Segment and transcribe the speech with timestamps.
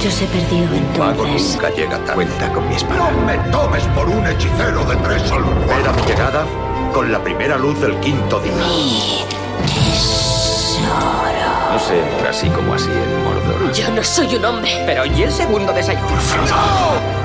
[0.00, 1.52] anillo se perdió Mago entonces.
[1.52, 2.14] nunca llega tarde.
[2.14, 3.10] Cuenta con mi espada.
[3.10, 5.78] ¡No me tomes por un hechicero de tres alumbres!
[5.78, 6.46] Era mi llegada
[6.92, 8.52] con la primera luz del quinto día.
[11.72, 13.72] No se entra así como así en Mordor.
[13.72, 14.82] Yo no soy un hombre.
[14.86, 16.08] Pero ¿y el segundo desayuno?
[16.48, 17.19] ¡No!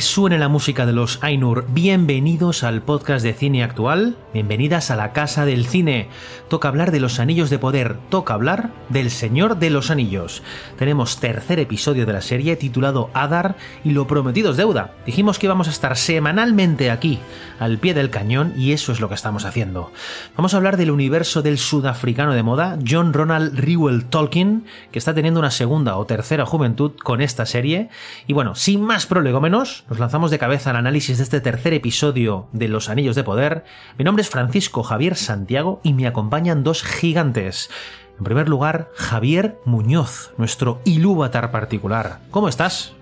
[0.00, 1.64] Suene la música de los Ainur.
[1.68, 4.16] Bienvenidos al podcast de cine actual.
[4.34, 6.08] Bienvenidas a la casa del cine.
[6.48, 7.96] Toca hablar de los anillos de poder.
[8.10, 10.42] Toca hablar del Señor de los Anillos.
[10.76, 14.94] Tenemos tercer episodio de la serie titulado Adar y lo prometido es deuda.
[15.06, 17.18] Dijimos que íbamos a estar semanalmente aquí,
[17.58, 19.92] al pie del cañón, y eso es lo que estamos haciendo.
[20.36, 25.14] Vamos a hablar del universo del sudafricano de moda, John Ronald Reuel Tolkien, que está
[25.14, 27.88] teniendo una segunda o tercera juventud con esta serie.
[28.26, 32.48] Y bueno, sin más prolegómenos, nos lanzamos de cabeza al análisis de este tercer episodio
[32.52, 33.64] de Los Anillos de Poder.
[33.96, 37.70] Mi nombre es Francisco Javier Santiago y me acompañan dos gigantes.
[38.18, 42.18] En primer lugar, Javier Muñoz, nuestro ilúvatar particular.
[42.30, 42.94] ¿Cómo estás?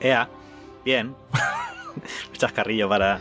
[0.00, 0.28] Ea,
[0.84, 1.14] bien.
[1.96, 3.20] Un chascarrillo para,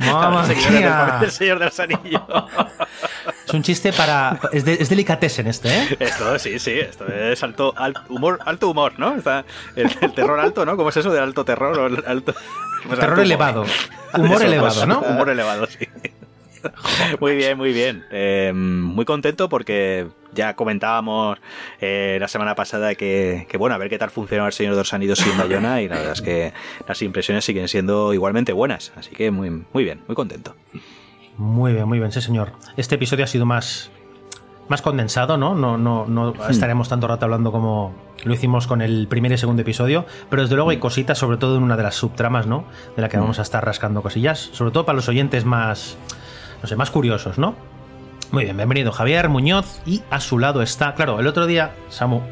[0.00, 0.46] para
[1.20, 2.22] del Señor de los Anillos.
[3.46, 4.38] Es un chiste para...
[4.52, 5.96] Es, de, es delicatessen este, ¿eh?
[6.00, 9.16] Esto sí, sí, esto es alto, al- humor, alto humor, ¿no?
[9.16, 9.44] Está
[9.76, 10.76] el, el terror alto, ¿no?
[10.76, 12.34] ¿Cómo es eso del alto terror o el alto...
[12.86, 13.64] pues Terror alto elevado.
[14.14, 15.00] Humor elevado, pues, ¿no?
[15.00, 15.88] Humor elevado, sí.
[17.20, 18.04] Muy bien, muy bien.
[18.10, 21.38] Eh, muy contento porque ya comentábamos
[21.80, 24.78] eh, la semana pasada que, que, bueno, a ver qué tal funcionaba el Señor de
[24.80, 26.52] los Anillos sin Bayona y la verdad es que
[26.88, 28.92] las impresiones siguen siendo igualmente buenas.
[28.96, 30.54] Así que muy, muy bien, muy contento.
[31.36, 32.52] Muy bien, muy bien, sí señor.
[32.76, 33.90] Este episodio ha sido más,
[34.68, 35.54] más condensado, ¿no?
[35.54, 37.92] No, no, no estaremos tanto rato hablando como
[38.24, 41.56] lo hicimos con el primer y segundo episodio, pero desde luego hay cositas, sobre todo
[41.56, 42.64] en una de las subtramas, ¿no?
[42.96, 45.96] De la que vamos a estar rascando cosillas, sobre todo para los oyentes más,
[46.62, 47.54] no sé, más curiosos, ¿no?
[48.30, 52.22] Muy bien, bienvenido Javier Muñoz y a su lado está, claro, el otro día, Samu,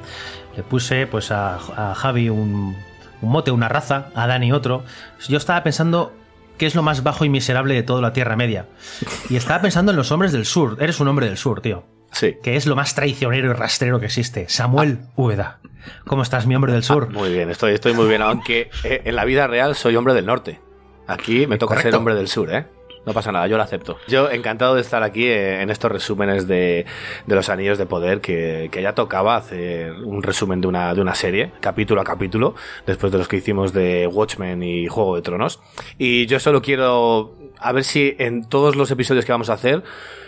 [0.56, 2.76] le puse pues a, a Javi un,
[3.20, 4.84] un mote, una raza, a Dani otro.
[5.28, 6.12] Yo estaba pensando
[6.58, 8.66] qué es lo más bajo y miserable de toda la Tierra Media.
[9.28, 10.76] Y estaba pensando en los hombres del sur.
[10.80, 11.84] Eres un hombre del sur, tío.
[12.12, 12.36] Sí.
[12.42, 14.48] Que es lo más traicionero y rastrero que existe.
[14.48, 15.60] Samuel Úbeda.
[16.06, 17.10] ¿Cómo estás, mi hombre del sur?
[17.10, 20.26] Muy bien, estoy, estoy muy bien, aunque eh, en la vida real soy hombre del
[20.26, 20.60] norte.
[21.06, 22.66] Aquí me toca ser hombre del sur, ¿eh?
[23.04, 23.98] No pasa nada, yo lo acepto.
[24.06, 26.86] Yo encantado de estar aquí eh, en estos resúmenes de,
[27.26, 31.00] de los anillos de poder que, que ya tocaba hacer un resumen de una, de
[31.00, 32.54] una serie, capítulo a capítulo,
[32.86, 35.60] después de los que hicimos de Watchmen y Juego de Tronos.
[35.98, 39.82] Y yo solo quiero a ver si en todos los episodios que vamos a hacer,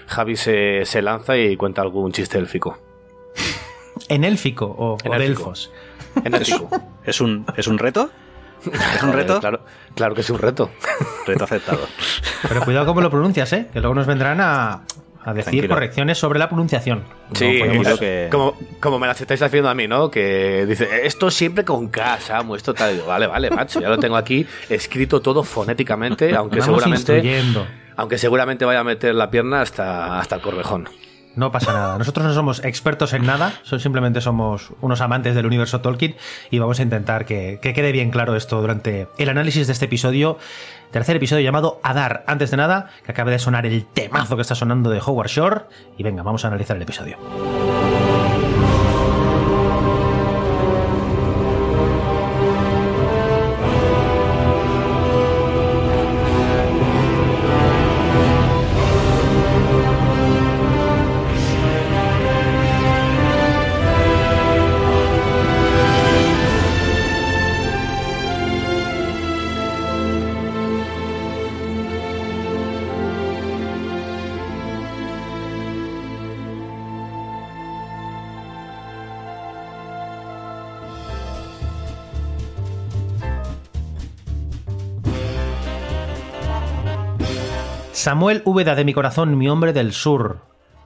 [0.06, 2.78] Javi se, se lanza y cuenta algún chiste élfico.
[4.08, 5.70] ¿En élfico o, En o de elfos?
[6.24, 6.68] En élfico.
[7.04, 8.10] ¿Es un, ¿Es un reto?
[8.72, 9.40] ¿Es un reto?
[9.40, 9.60] Claro,
[9.94, 10.70] claro que es un reto.
[11.26, 11.86] Reto aceptado.
[12.48, 13.68] Pero cuidado cómo lo pronuncias, ¿eh?
[13.72, 14.72] Que luego nos vendrán a,
[15.24, 15.68] a decir Tranquilo.
[15.74, 17.04] correcciones sobre la pronunciación.
[17.34, 20.10] Sí, No podemos- creo que- como, como me las estáis haciendo a mí, ¿no?
[20.10, 22.90] Que dice, esto siempre con K, Samu, esto tal.
[22.92, 27.16] Y digo, vale, vale, macho, ya lo tengo aquí escrito todo fonéticamente, aunque Vamos seguramente,
[27.18, 27.66] instruyendo.
[27.96, 30.88] aunque seguramente vaya a meter la pierna hasta, hasta el corvejón.
[31.36, 31.98] No pasa nada.
[31.98, 36.16] Nosotros no somos expertos en nada, simplemente somos unos amantes del universo Tolkien
[36.50, 39.86] y vamos a intentar que, que quede bien claro esto durante el análisis de este
[39.86, 40.38] episodio,
[40.90, 42.24] tercer episodio llamado Adar.
[42.26, 45.60] Antes de nada, que acabe de sonar el temazo que está sonando de Howard Shore
[45.98, 47.18] y venga, vamos a analizar el episodio.
[88.04, 90.40] Samuel Úbeda de mi corazón, mi hombre del sur.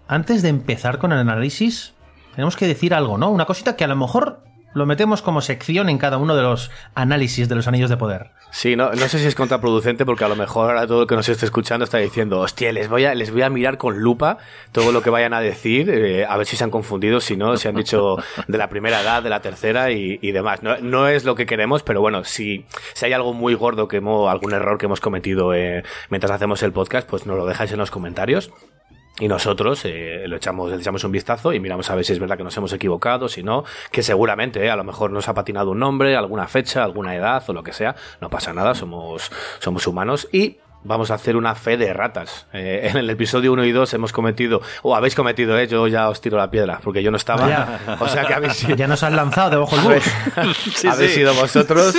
[0.06, 1.92] Antes de empezar con el análisis,
[2.36, 3.28] tenemos que decir algo, ¿no?
[3.28, 6.70] Una cosita que a lo mejor lo metemos como sección en cada uno de los
[6.94, 8.30] análisis de los anillos de poder.
[8.50, 11.14] Sí, no, no sé si es contraproducente porque a lo mejor ahora todo el que
[11.14, 14.38] nos esté escuchando está diciendo, hostia, les voy a, les voy a mirar con lupa
[14.72, 17.56] todo lo que vayan a decir, eh, a ver si se han confundido, si no,
[17.56, 18.16] si han dicho
[18.48, 20.62] de la primera edad, de la tercera y, demás.
[20.62, 22.64] No, no, es lo que queremos, pero bueno, si,
[22.94, 26.62] si hay algo muy gordo que hemos, algún error que hemos cometido eh, mientras hacemos
[26.62, 28.50] el podcast, pues nos lo dejáis en los comentarios.
[29.20, 32.18] Y nosotros eh, lo echamos, le echamos un vistazo y miramos a ver si es
[32.18, 35.34] verdad que nos hemos equivocado, si no, que seguramente eh, a lo mejor nos ha
[35.34, 37.96] patinado un nombre, alguna fecha, alguna edad o lo que sea.
[38.20, 40.28] No pasa nada, somos, somos humanos.
[40.32, 42.46] Y vamos a hacer una fe de ratas.
[42.52, 46.08] Eh, en el episodio 1 y 2 hemos cometido, o habéis cometido, eh, yo ya
[46.08, 47.48] os tiro la piedra, porque yo no estaba.
[47.48, 47.96] Ya.
[48.00, 50.56] O sea que habéis Ya nos han lanzado debajo el bus.
[50.74, 51.94] sí, habéis sido vosotros.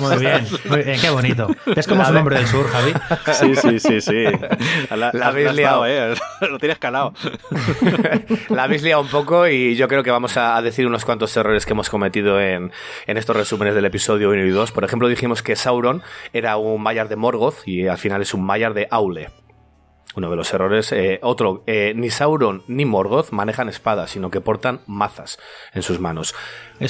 [0.00, 1.48] Muy bien, muy bien, qué bonito.
[1.74, 2.92] Es como su nombre del sur, Javi.
[3.32, 4.24] Sí, sí, sí, sí.
[4.94, 6.14] La, habéis liado, eh.
[6.40, 7.12] Lo tienes calado.
[8.48, 11.66] la habéis liado un poco y yo creo que vamos a, decir unos cuantos errores
[11.66, 12.72] que hemos cometido en,
[13.06, 14.72] en estos resúmenes del episodio 1 y 2.
[14.72, 16.02] Por ejemplo, dijimos que Sauron
[16.32, 19.30] era un Mayar de Morgoth y al final es un Mayar de Aule.
[20.14, 20.92] Uno de los errores.
[20.92, 25.38] Eh, otro, eh, ni Sauron ni Morgoth manejan espadas, sino que portan mazas
[25.72, 26.34] en sus manos.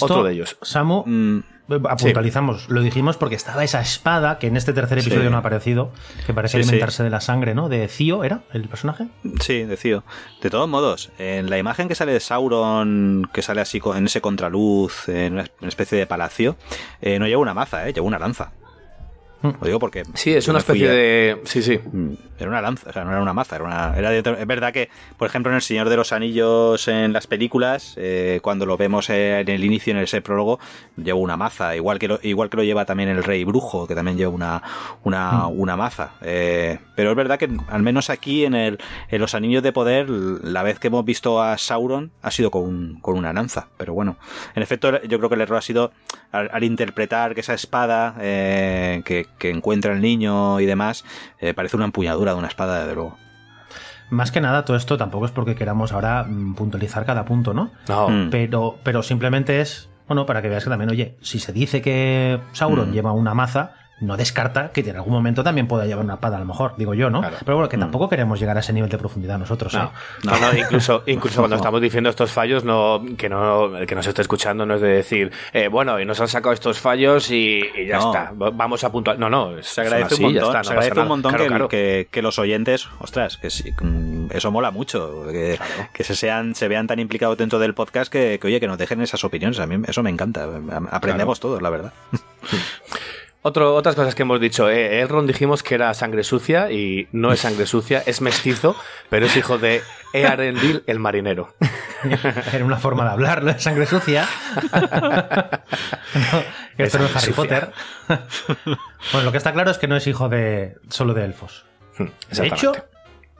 [0.01, 0.59] otro de ellos.
[0.61, 5.37] Samu, mm, puntualizamos, lo dijimos porque estaba esa espada que en este tercer episodio no
[5.37, 5.93] ha aparecido,
[6.27, 7.69] que parece alimentarse de la sangre, ¿no?
[7.69, 9.07] De Cío, ¿era el personaje?
[9.41, 10.03] Sí, de Cío.
[10.43, 14.21] De todos modos, en la imagen que sale de Sauron, que sale así en ese
[14.21, 16.57] contraluz, en una especie de palacio,
[17.01, 17.93] eh, no lleva una maza, ¿eh?
[17.93, 18.53] lleva una lanza.
[19.45, 20.05] Lo digo porque.
[20.15, 21.41] Sí, es una especie de.
[21.45, 21.79] Sí, sí.
[21.79, 23.57] Mm, era una lanza, o sea, no era una maza.
[23.57, 23.95] Era una...
[23.97, 24.89] era Es verdad que,
[25.19, 29.11] por ejemplo, en El Señor de los Anillos, en las películas, eh, cuando lo vemos
[29.11, 30.59] en el inicio, en ese prólogo,
[30.97, 31.77] lleva una maza.
[31.77, 34.63] Igual que lo, igual que lo lleva también el Rey Brujo, que también lleva una,
[35.05, 35.61] una, mm.
[35.61, 36.13] una maza.
[36.23, 40.09] Eh, pero es verdad que, al menos aquí en, el, en Los Anillos de Poder,
[40.09, 43.69] la vez que hemos visto a Sauron ha sido con, con una lanza.
[43.77, 44.17] Pero bueno,
[44.55, 45.93] en efecto, yo creo que el error ha sido
[46.33, 51.05] al, interpretar que esa espada eh, que que encuentra el niño y demás,
[51.39, 53.17] eh, parece una empuñadura de una espada, de luego.
[54.11, 57.73] Más que nada, todo esto tampoco es porque queramos ahora mm, puntualizar cada punto, ¿no?
[57.89, 58.09] No.
[58.09, 58.31] Mm.
[58.31, 62.41] Pero, pero simplemente es, bueno, para que veas que también, oye, si se dice que
[62.53, 62.93] Sauron mm.
[62.93, 66.41] lleva una maza, no descarta que en algún momento también pueda llevar una espada, a
[66.41, 67.23] lo mejor, digo yo, ¿no?
[67.45, 67.81] Pero bueno, que mm.
[67.81, 69.73] tampoco queremos llegar a ese nivel de profundidad nosotros.
[69.75, 69.91] No, ¿eh?
[70.25, 74.07] no, no, incluso, incluso cuando estamos diciendo estos fallos, no, que no, el que nos
[74.07, 77.63] esté escuchando no es de decir, eh, bueno, y nos han sacado estos fallos y,
[77.87, 79.19] ya está, vamos a puntuar.
[79.19, 81.35] No, no, se agradece un montón, se agradece un montón
[81.69, 85.59] que, que, los oyentes, ostras, que mm, eso mola mucho, que,
[85.93, 89.01] que, se sean, se vean tan implicados dentro del podcast que, oye, que nos dejen
[89.03, 89.61] esas opiniones.
[89.61, 90.49] A mí eso me encanta,
[90.91, 91.93] aprendemos todos, la verdad.
[93.45, 94.71] otras cosas que hemos dicho.
[94.71, 98.75] Eh, Elrond dijimos que era sangre sucia y no es sangre sucia, es mestizo,
[99.11, 99.83] pero es hijo de
[100.15, 101.55] Earendil el marinero.
[102.53, 103.59] Era una forma de hablar, ¿no?
[103.59, 104.27] Sangre sucia.
[106.79, 107.73] esto no es Harry Potter.
[109.13, 111.67] bueno, lo que está claro es que no es hijo de solo de elfos.
[111.99, 112.73] Hmm, de hecho,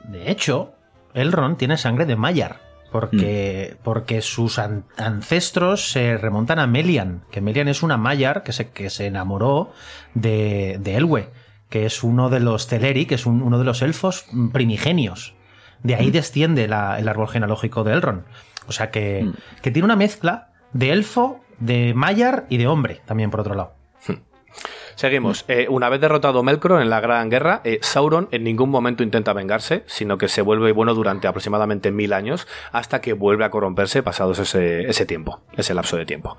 [0.05, 0.75] de hecho,
[1.15, 3.83] Elrond tiene sangre de Mayar porque, mm.
[3.83, 8.89] porque sus ancestros se remontan a Melian, que Melian es una Mayar que se, que
[8.89, 9.73] se enamoró
[10.15, 11.31] de, de Elwe,
[11.71, 15.35] que es uno de los Teleri, que es uno de los elfos primigenios.
[15.83, 16.13] De ahí mm.
[16.13, 18.23] desciende el árbol genealógico de Elrond.
[18.69, 19.61] O sea que, mm.
[19.61, 23.74] que tiene una mezcla de elfo, de Mayar y de hombre, también por otro lado.
[24.97, 25.45] Seguimos.
[25.49, 29.33] Eh, una vez derrotado Melkor en la Gran Guerra, eh, Sauron en ningún momento intenta
[29.33, 34.03] vengarse, sino que se vuelve bueno durante aproximadamente mil años hasta que vuelve a corromperse
[34.03, 36.37] pasados ese, ese tiempo, ese lapso de tiempo.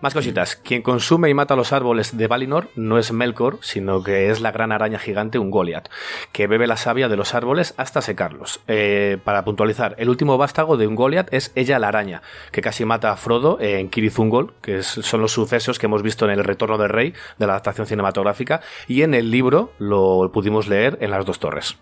[0.00, 0.56] Más cositas.
[0.56, 4.52] Quien consume y mata los árboles de Valinor no es Melkor, sino que es la
[4.52, 5.88] gran araña gigante, un Goliath,
[6.32, 8.60] que bebe la savia de los árboles hasta secarlos.
[8.68, 12.22] Eh, para puntualizar, el último vástago de un Goliath es ella la araña,
[12.52, 16.30] que casi mata a Frodo en Kirizungol, que son los sucesos que hemos visto en
[16.32, 20.98] el Retorno del Rey de la adaptación cinematográfica, y en el libro lo pudimos leer
[21.00, 21.76] en las dos torres.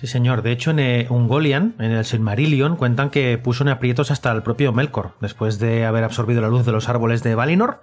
[0.00, 0.40] Sí, señor.
[0.40, 4.42] De hecho, en eh, Ungolian, en el Silmarillion, cuentan que puso en aprietos hasta el
[4.42, 5.12] propio Melkor.
[5.20, 7.82] Después de haber absorbido la luz de los árboles de Valinor,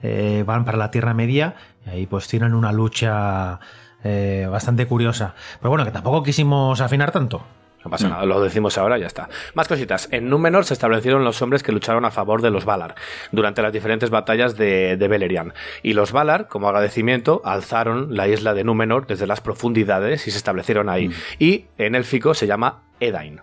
[0.00, 3.60] eh, van para la Tierra Media y ahí pues tienen una lucha
[4.02, 5.34] eh, bastante curiosa.
[5.60, 7.44] Pero bueno, que tampoco quisimos afinar tanto.
[7.88, 8.10] No pasa mm.
[8.10, 9.30] nada, lo decimos ahora, ya está.
[9.54, 10.08] Más cositas.
[10.12, 12.96] En Númenor se establecieron los hombres que lucharon a favor de los Valar
[13.32, 15.54] durante las diferentes batallas de, de Beleriand.
[15.82, 20.36] Y los Valar, como agradecimiento, alzaron la isla de Númenor desde las profundidades y se
[20.36, 21.08] establecieron ahí.
[21.08, 21.12] Mm.
[21.38, 23.40] Y en élfico se llama Edain.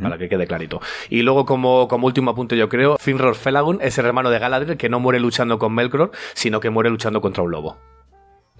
[0.00, 0.80] Para que quede clarito.
[1.10, 4.78] Y luego, como, como último apunte, yo creo, Finrod Felagund es el hermano de Galadriel
[4.78, 7.76] que no muere luchando con Melkor, sino que muere luchando contra un lobo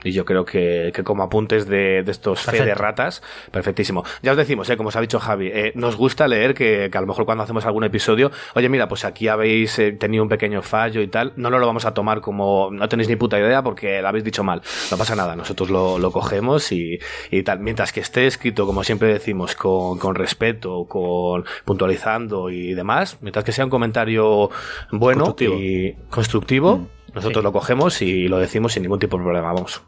[0.04, 4.04] Y yo creo que, como apuntes de, estos fe de ratas, perfectísimo.
[4.22, 7.00] Ya os decimos, eh, como os ha dicho Javi, eh, nos gusta leer que, a
[7.00, 10.62] lo mejor cuando hacemos algún episodio, oye, mira, pues aquí habéis eh, tenido un pequeño
[10.62, 13.62] fallo y tal, no nos lo vamos a tomar como no tenéis ni puta idea
[13.62, 14.62] porque lo habéis dicho mal.
[14.90, 16.98] No pasa nada, nosotros lo, lo cogemos y,
[17.30, 17.60] y, tal.
[17.60, 23.44] Mientras que esté escrito, como siempre decimos, con, con respeto, con puntualizando y demás, mientras
[23.44, 24.50] que sea un comentario
[24.90, 29.52] bueno y constructivo, mm, nosotros lo cogemos y lo decimos sin ningún tipo de problema,
[29.52, 29.82] vamos.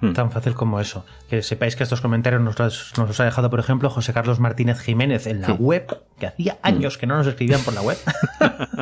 [0.00, 0.12] Hmm.
[0.12, 1.06] Tan fácil como eso.
[1.28, 5.26] Que sepáis que estos comentarios nos los, ha dejado, por ejemplo, José Carlos Martínez Jiménez
[5.26, 5.56] en la hmm.
[5.58, 7.96] web, que hacía años que no nos escribían por la web.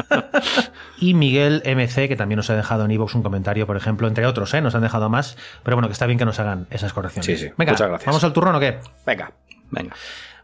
[0.99, 4.27] y Miguel MC, que también nos ha dejado en iVoox un comentario, por ejemplo, entre
[4.27, 4.61] otros, ¿eh?
[4.61, 5.37] nos han dejado más.
[5.63, 7.27] Pero bueno, que está bien que nos hagan esas correcciones.
[7.27, 7.53] Sí, sí.
[7.57, 8.07] Venga, Muchas gracias.
[8.07, 8.81] ¿vamos al turrón o qué?
[9.07, 9.33] Venga,
[9.71, 9.95] venga.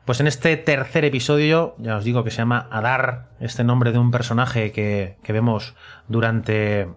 [0.04, 3.98] Pues en este tercer episodio, ya os digo que se llama Adar, este nombre de
[3.98, 5.74] un personaje que, que vemos
[6.08, 6.88] durante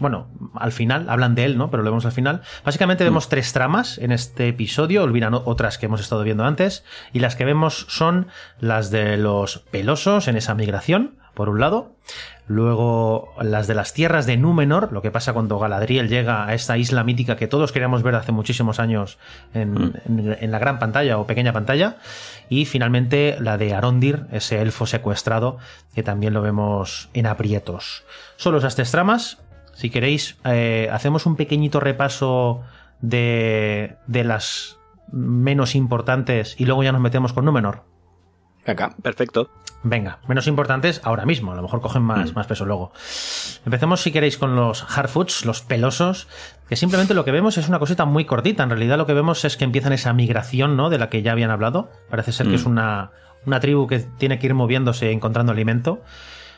[0.00, 1.70] bueno, al final, hablan de él, ¿no?
[1.70, 2.40] Pero lo vemos al final.
[2.64, 3.30] Básicamente vemos mm.
[3.30, 7.44] tres tramas en este episodio, olvidan otras que hemos estado viendo antes, y las que
[7.44, 11.96] vemos son las de los pelosos en esa migración, por un lado,
[12.46, 16.76] luego las de las tierras de Númenor, lo que pasa cuando Galadriel llega a esta
[16.76, 19.18] isla mítica que todos queríamos ver hace muchísimos años
[19.54, 19.92] en, mm.
[20.40, 21.96] en la gran pantalla o pequeña pantalla,
[22.48, 25.58] y finalmente la de Arondir, ese elfo secuestrado,
[25.94, 28.04] que también lo vemos en aprietos.
[28.36, 29.38] Solo esas tres tramas,
[29.74, 32.62] si queréis, eh, hacemos un pequeñito repaso
[33.00, 34.78] de, de las
[35.10, 37.84] menos importantes y luego ya nos metemos con Númenor.
[38.66, 39.50] Venga, perfecto.
[39.84, 42.34] Venga, menos importantes ahora mismo, a lo mejor cogen más, mm.
[42.36, 42.92] más peso luego.
[43.66, 46.28] Empecemos si queréis con los hardfoods, los pelosos,
[46.68, 48.62] que simplemente lo que vemos es una cosita muy cortita.
[48.62, 50.88] En realidad lo que vemos es que empiezan esa migración, ¿no?
[50.88, 51.90] De la que ya habían hablado.
[52.08, 52.70] Parece ser que es mm.
[52.70, 53.10] una,
[53.44, 56.02] una tribu que tiene que ir moviéndose encontrando alimento.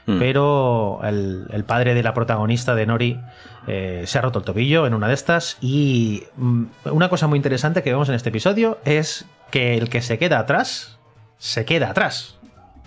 [0.06, 0.18] Mm.
[0.18, 3.20] Pero el, padre de la protagonista de Nori
[3.66, 5.56] eh, se ha roto el tobillo en una de estas.
[5.61, 10.02] Y mm, una cosa muy interesante que vemos en este episodio es que el que
[10.02, 10.99] se queda atrás,
[11.38, 12.37] se queda atrás.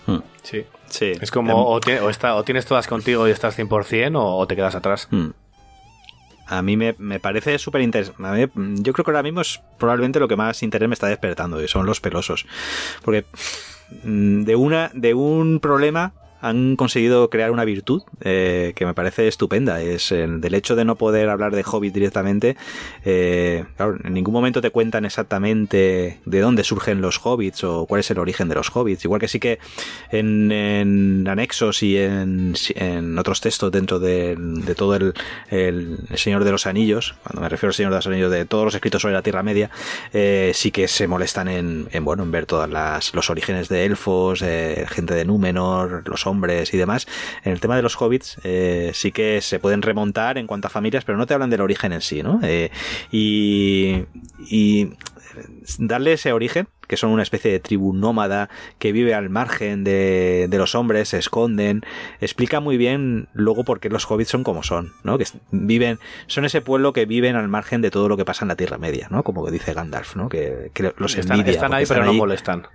[0.06, 0.18] Mm.
[0.44, 0.66] Sí.
[0.88, 1.14] sí.
[1.20, 4.56] Es como em, o, está, o, tienes todas contigo y estás 100% o, o te
[4.56, 5.10] quedas atrás.
[6.48, 8.50] A mí me, parece súper interesante.
[8.56, 11.68] Yo creo que ahora mismo es probablemente lo que más interés me está despertando, y
[11.68, 12.46] son los pelosos.
[13.04, 13.26] Porque
[14.04, 19.82] de, una, de un problema han conseguido crear una virtud eh, que me parece estupenda.
[19.82, 22.58] Es el del hecho de no poder hablar de Hobbit directamente.
[23.06, 28.02] Eh, claro, en ningún momento te cuentan exactamente de dónde surgen los hobbits o cuál
[28.02, 29.06] es el origen de los hobbits.
[29.06, 29.60] Igual que sí que
[30.12, 32.54] en, anexos y en,
[33.18, 34.38] otros textos dentro de,
[34.76, 35.14] todo el,
[36.16, 38.76] Señor de los Anillos, cuando me refiero al Señor de los Anillos, de todos los
[38.76, 39.70] escritos sobre la Tierra Media,
[40.14, 42.70] eh, sí que se molestan en, bueno en ver todos
[43.14, 47.08] los orígenes de elfos, gente de Númenor, los hombres y demás.
[47.44, 50.70] En el tema de los hobbits eh, sí que se pueden remontar en cuanto a
[50.70, 52.40] familias, pero no te hablan del origen en sí, ¿no?
[52.44, 52.72] Eh,
[53.12, 54.06] y,
[54.50, 54.90] y
[55.80, 60.48] darle ese origen que son una especie de tribu nómada que vive al margen de,
[60.50, 61.84] de, los hombres, se esconden.
[62.22, 65.18] Explica muy bien luego por qué los hobbits son como son, ¿no?
[65.18, 68.50] Que viven, son ese pueblo que viven al margen de todo lo que pasa en
[68.50, 69.24] la Tierra Media, ¿no?
[69.24, 70.30] Como dice Gandalf, ¿no?
[70.30, 72.68] Que, los están, Están ahí, pero no molestan.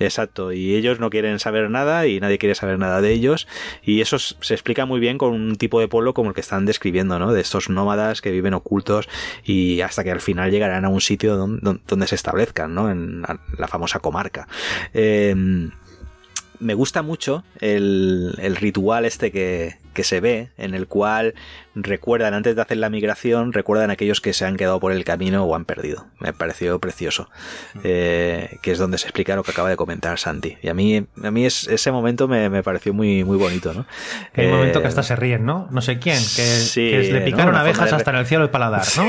[0.00, 3.46] Exacto, y ellos no quieren saber nada y nadie quiere saber nada de ellos.
[3.82, 6.64] Y eso se explica muy bien con un tipo de pueblo como el que están
[6.64, 7.34] describiendo, ¿no?
[7.34, 9.10] De estos nómadas que viven ocultos
[9.44, 12.90] y hasta que al final llegarán a un sitio donde, donde se establezcan, ¿no?
[12.90, 13.22] En
[13.58, 14.48] la famosa comarca.
[14.94, 15.34] Eh,
[16.60, 21.34] me gusta mucho el, el ritual este que, que se ve, en el cual
[21.74, 25.04] recuerdan, antes de hacer la migración, recuerdan a aquellos que se han quedado por el
[25.04, 26.06] camino o han perdido.
[26.18, 27.28] Me pareció precioso.
[27.84, 30.58] Eh, que es donde se explica lo que acaba de comentar Santi.
[30.62, 33.86] Y a mí, a mí es, ese momento me, pareció muy, muy bonito, ¿no?
[34.34, 35.68] Hay un momento que hasta se ríen, ¿no?
[35.70, 39.04] No sé quién, que, le picaron abejas hasta en el cielo el paladar, ¿no?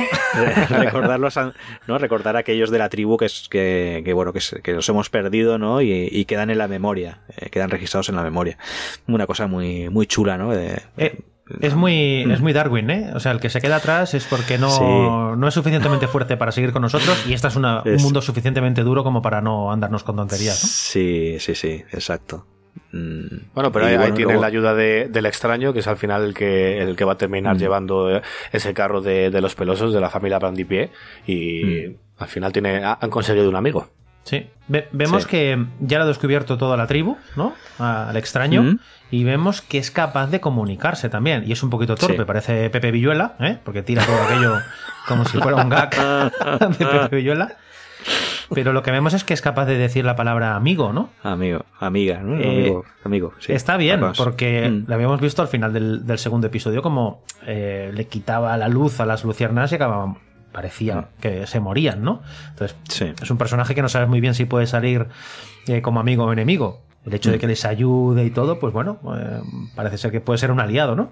[0.77, 1.35] Recordarlos,
[1.87, 1.97] ¿no?
[1.97, 5.57] Recordar a aquellos de la tribu que, es, que, bueno, que, que los hemos perdido,
[5.57, 5.81] ¿no?
[5.81, 8.57] Y, quedan en la memoria, eh, quedan registrados en la memoria.
[9.07, 10.53] Una cosa muy, muy chula, ¿no?
[10.53, 10.81] Eh,
[11.59, 13.11] es muy, es muy Darwin, ¿eh?
[13.13, 16.51] O sea, el que se queda atrás es porque no, no es suficientemente fuerte para
[16.51, 20.15] seguir con nosotros y este es, un mundo suficientemente duro como para no andarnos con
[20.15, 22.45] tonterías, Sí, sí, sí, exacto.
[22.91, 23.53] Mm.
[23.53, 26.95] Bueno, pero ahí, tiene la ayuda del extraño, que es al final el que, el
[26.95, 27.59] que va a terminar mm.
[27.59, 30.91] llevando eh, ese carro de, los pelosos de la familia Brandipié
[31.25, 31.95] y mm.
[32.19, 33.87] al final tiene, han conseguido un amigo.
[34.23, 34.47] Sí.
[34.67, 37.53] vemos que ya lo ha descubierto toda la tribu, ¿no?
[37.79, 38.77] Al extraño.
[39.09, 41.43] Y vemos que es capaz de comunicarse también.
[41.45, 43.57] Y es un poquito torpe, parece Pepe Villuela, ¿eh?
[43.63, 44.55] Porque tira todo aquello
[45.07, 45.89] como si fuera un gag
[46.77, 47.57] de Pepe Villuela.
[48.53, 51.09] Pero lo que vemos es que es capaz de decir la palabra amigo, ¿no?
[51.23, 52.37] Amigo, amiga, ¿no?
[52.37, 53.53] Eh, amigo, amigo sí.
[53.53, 54.89] Está bien, porque mm.
[54.89, 59.05] lo habíamos visto al final del, segundo episodio como eh, le quitaba la luz a
[59.05, 60.17] las luciernas y acababan
[60.51, 62.21] parecía que se morían, ¿no?
[62.49, 62.77] Entonces,
[63.21, 65.07] es un personaje que no sabes muy bien si puede salir
[65.67, 66.81] eh, como amigo o enemigo.
[67.05, 67.39] El hecho de mm.
[67.39, 69.41] que les ayude y todo, pues bueno, eh,
[69.75, 71.11] parece ser que puede ser un aliado, ¿no?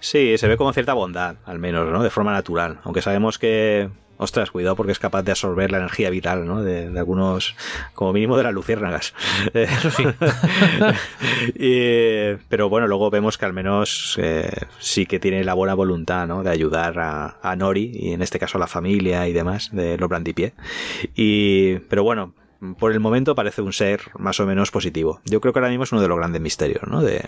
[0.00, 2.02] Sí, se ve como cierta bondad, al menos, ¿no?
[2.02, 2.78] De forma natural.
[2.84, 6.62] Aunque sabemos que Ostras, cuidado porque es capaz de absorber la energía vital, ¿no?
[6.62, 7.54] De, algunos,
[7.94, 9.14] como mínimo de las luciérnagas.
[9.54, 10.04] Eso sí.
[12.48, 16.42] pero bueno, luego vemos que al menos eh, sí que tiene la buena voluntad, ¿no?
[16.42, 20.08] De ayudar a, Nori y en este caso a la familia y demás de los
[20.08, 20.52] Brandipié.
[21.14, 22.34] Y, pero bueno,
[22.78, 25.20] por el momento parece un ser más o menos positivo.
[25.24, 27.02] Yo creo que ahora mismo es uno de los grandes misterios ¿no?
[27.02, 27.22] de,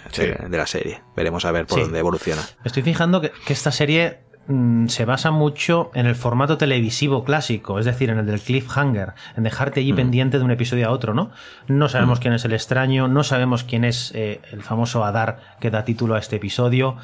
[0.50, 1.02] la serie.
[1.16, 2.42] Veremos a ver por dónde evoluciona.
[2.64, 4.18] Estoy fijando que, esta serie
[4.50, 9.12] Mm, se basa mucho en el formato televisivo clásico, es decir, en el del cliffhanger,
[9.36, 9.96] en dejarte allí mm.
[9.96, 11.30] pendiente de un episodio a otro, ¿no?
[11.68, 12.22] No sabemos mm.
[12.22, 16.16] quién es el extraño, no sabemos quién es eh, el famoso Adar que da título
[16.16, 16.96] a este episodio.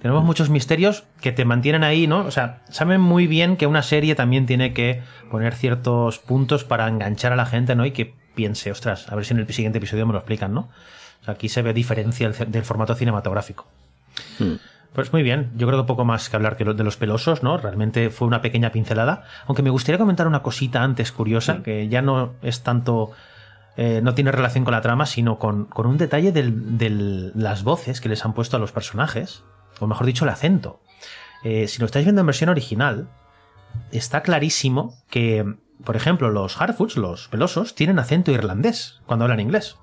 [0.00, 2.20] Tenemos muchos misterios que te mantienen ahí, ¿no?
[2.24, 6.88] O sea, saben muy bien que una serie también tiene que poner ciertos puntos para
[6.88, 7.84] enganchar a la gente, ¿no?
[7.84, 10.70] Y que piense, ostras, a ver si en el siguiente episodio me lo explican, ¿no?
[11.20, 13.66] O sea, aquí se ve diferencia del formato cinematográfico.
[14.94, 17.58] Pues muy bien, yo creo que poco más que hablar que de los pelosos, ¿no?
[17.58, 19.24] Realmente fue una pequeña pincelada.
[19.46, 23.10] Aunque me gustaría comentar una cosita antes curiosa, que ya no es tanto.
[23.76, 28.08] Eh, no tiene relación con la trama, sino con, un detalle de las voces que
[28.08, 29.42] les han puesto a los personajes,
[29.80, 30.80] o mejor dicho, el acento.
[31.42, 33.08] Eh, si lo estáis viendo en versión original,
[33.90, 39.76] está clarísimo que, por ejemplo, los Harfoots, los pelosos, tienen acento irlandés cuando hablan inglés.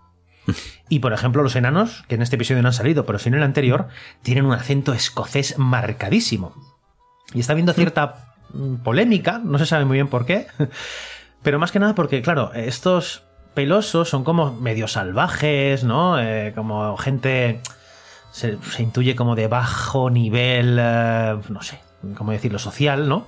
[0.90, 3.36] Y por ejemplo, los enanos, que en este episodio no han salido, pero sí en
[3.36, 3.88] el anterior,
[4.22, 6.54] tienen un acento escocés marcadísimo.
[7.34, 10.48] Y está habiendo cierta mm, polémica, no se sabe muy bien por qué,
[11.44, 13.24] pero más que nada porque, claro, estos
[13.54, 16.20] pelosos son como medio salvajes, ¿no?
[16.20, 17.62] Eh, como gente.
[18.32, 21.82] Se, intuye como de bajo nivel, eh, no sé,
[22.16, 23.28] cómo decirlo, social, ¿no?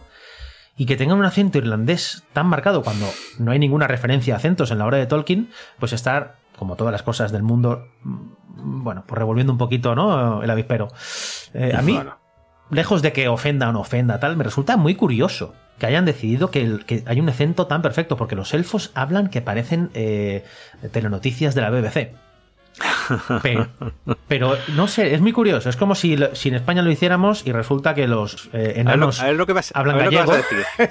[0.78, 4.72] Y que tengan un acento irlandés tan marcado cuando no hay ninguna referencia a acentos
[4.72, 9.04] en la obra de Tolkien, pues estar como todas las cosas del mundo, mm, bueno,
[9.08, 10.42] pues revolviendo un poquito, ¿no?
[10.44, 10.90] El avispero.
[11.54, 12.00] Eh, a mí,
[12.70, 16.52] lejos de que ofenda o no ofenda, tal, me resulta muy curioso que hayan decidido
[16.52, 20.46] que, que hay un acento tan perfecto, porque los elfos hablan que parecen eh,
[20.92, 22.14] telenoticias de la BBC.
[24.28, 25.70] Pero, no sé, es muy curioso.
[25.70, 29.28] Es como si, si en España lo hiciéramos y resulta que los eh, enanos a
[29.28, 30.32] ver lo, que vas, hablan a gallego.
[30.32, 30.36] A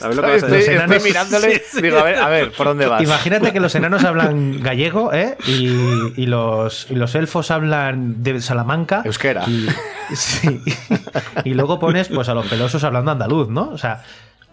[0.08, 0.74] ver lo que vas a decir.
[0.74, 3.02] Estoy, mirándole, digo, a ver, a ver, ¿por dónde vas?
[3.02, 5.36] Imagínate que los enanos hablan gallego, ¿eh?
[5.46, 9.02] Y, los, y los elfos hablan de Salamanca.
[9.04, 9.44] Euskera.
[9.46, 9.68] Y,
[10.14, 10.62] sí.
[11.44, 13.70] y luego pones pues a los pelosos hablando andaluz, ¿no?
[13.70, 14.02] O sea,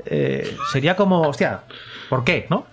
[0.06, 1.62] eh, sería como, hostia,
[2.10, 2.66] ¿por qué, no?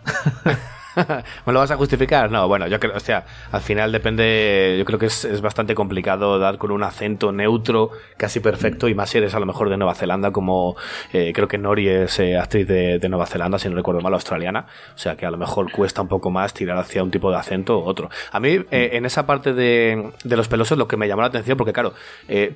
[1.46, 2.30] ¿Me lo vas a justificar?
[2.30, 6.38] No, bueno, yo creo, o sea, al final depende, yo creo que es, bastante complicado
[6.38, 9.76] dar con un acento neutro casi perfecto y más si eres a lo mejor de
[9.76, 10.76] Nueva Zelanda como
[11.12, 14.66] eh, creo que Nori es eh, actriz de, Nueva Zelanda, si no recuerdo mal, australiana,
[14.94, 17.37] o sea que a lo mejor cuesta un poco más tirar hacia un tipo de
[17.37, 18.11] acento u otro.
[18.32, 21.28] A mí, eh, en esa parte de, de, los pelosos, lo que me llamó la
[21.28, 21.94] atención, porque claro,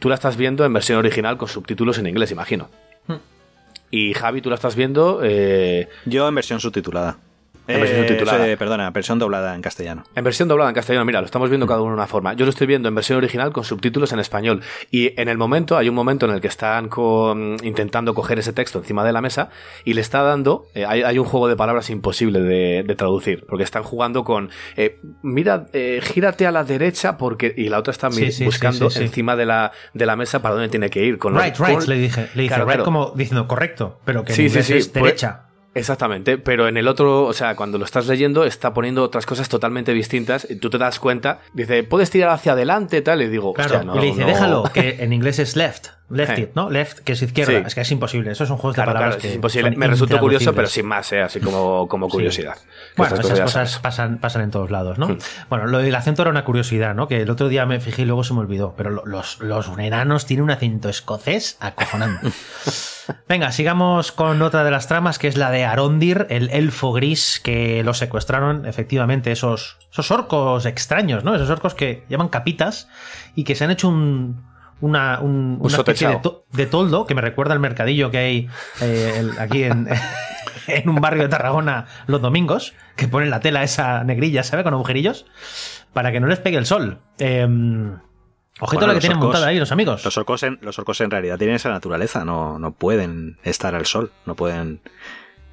[0.00, 2.68] tú la estás viendo en versión original con subtítulos en inglés, imagino.
[3.06, 3.16] Hmm.
[3.92, 5.20] Y Javi, tú la estás viendo.
[5.22, 7.18] Yo en versión subtitulada.
[7.74, 10.04] En versión eh, perdona, versión doblada en castellano.
[10.14, 12.32] En versión doblada en castellano, mira, lo estamos viendo cada uno de una forma.
[12.34, 14.62] Yo lo estoy viendo en versión original con subtítulos en español.
[14.90, 18.52] Y en el momento, hay un momento en el que están con, intentando coger ese
[18.52, 19.50] texto encima de la mesa
[19.84, 23.82] y le está dando, eh, hay, un juego de palabras imposible de, traducir, porque están
[23.82, 25.66] jugando con, eh, mira,
[26.02, 30.16] gírate a la derecha porque, y la otra está buscando encima de la, de la
[30.16, 31.18] mesa para dónde tiene que ir.
[31.18, 34.70] Con right, right, le dije, le dije, right como diciendo correcto, pero que en inglés
[34.70, 35.49] es pues derecha.
[35.74, 39.48] Exactamente, pero en el otro, o sea, cuando lo estás leyendo, está poniendo otras cosas
[39.48, 43.52] totalmente distintas y tú te das cuenta, dice, puedes tirar hacia adelante, tal, y digo,
[43.54, 46.70] claro, no, y le dice, déjalo, que en inglés es left, left it, ¿no?
[46.70, 49.28] Left, que es izquierda, es que es imposible, eso es un juego de palabras que
[49.28, 49.70] es imposible.
[49.76, 51.20] Me resultó curioso, pero sin más, ¿eh?
[51.20, 52.56] así como, como curiosidad.
[52.96, 55.08] Bueno, esas cosas pasan, pasan en todos lados, ¿no?
[55.08, 55.18] Hmm.
[55.48, 57.08] Bueno, lo del acento era una curiosidad, ¿no?
[57.08, 60.26] Que el otro día me fijé y luego se me olvidó, pero los, los enanos
[60.26, 62.28] tienen un acento escocés acojonante.
[63.28, 67.40] Venga, sigamos con otra de las tramas, que es la de Arondir, el elfo gris
[67.42, 71.34] que lo secuestraron, efectivamente, esos, esos orcos extraños, ¿no?
[71.34, 72.88] Esos orcos que llaman capitas
[73.34, 74.44] y que se han hecho un,
[74.80, 75.20] una,
[75.64, 76.20] especie
[76.52, 78.48] de, toldo que me recuerda al mercadillo que hay
[78.80, 79.88] eh, aquí en,
[80.66, 84.62] en, un barrio de Tarragona los domingos, que ponen la tela esa negrilla, ¿sabe?
[84.62, 85.26] Con agujerillos,
[85.92, 86.98] para que no les pegue el sol.
[87.18, 87.46] Eh,
[88.60, 90.04] Ojito lo que tienen montada ahí los amigos.
[90.04, 93.86] Los orcos, en, los orcos en realidad tienen esa naturaleza, no, no pueden estar al
[93.86, 94.82] sol, no pueden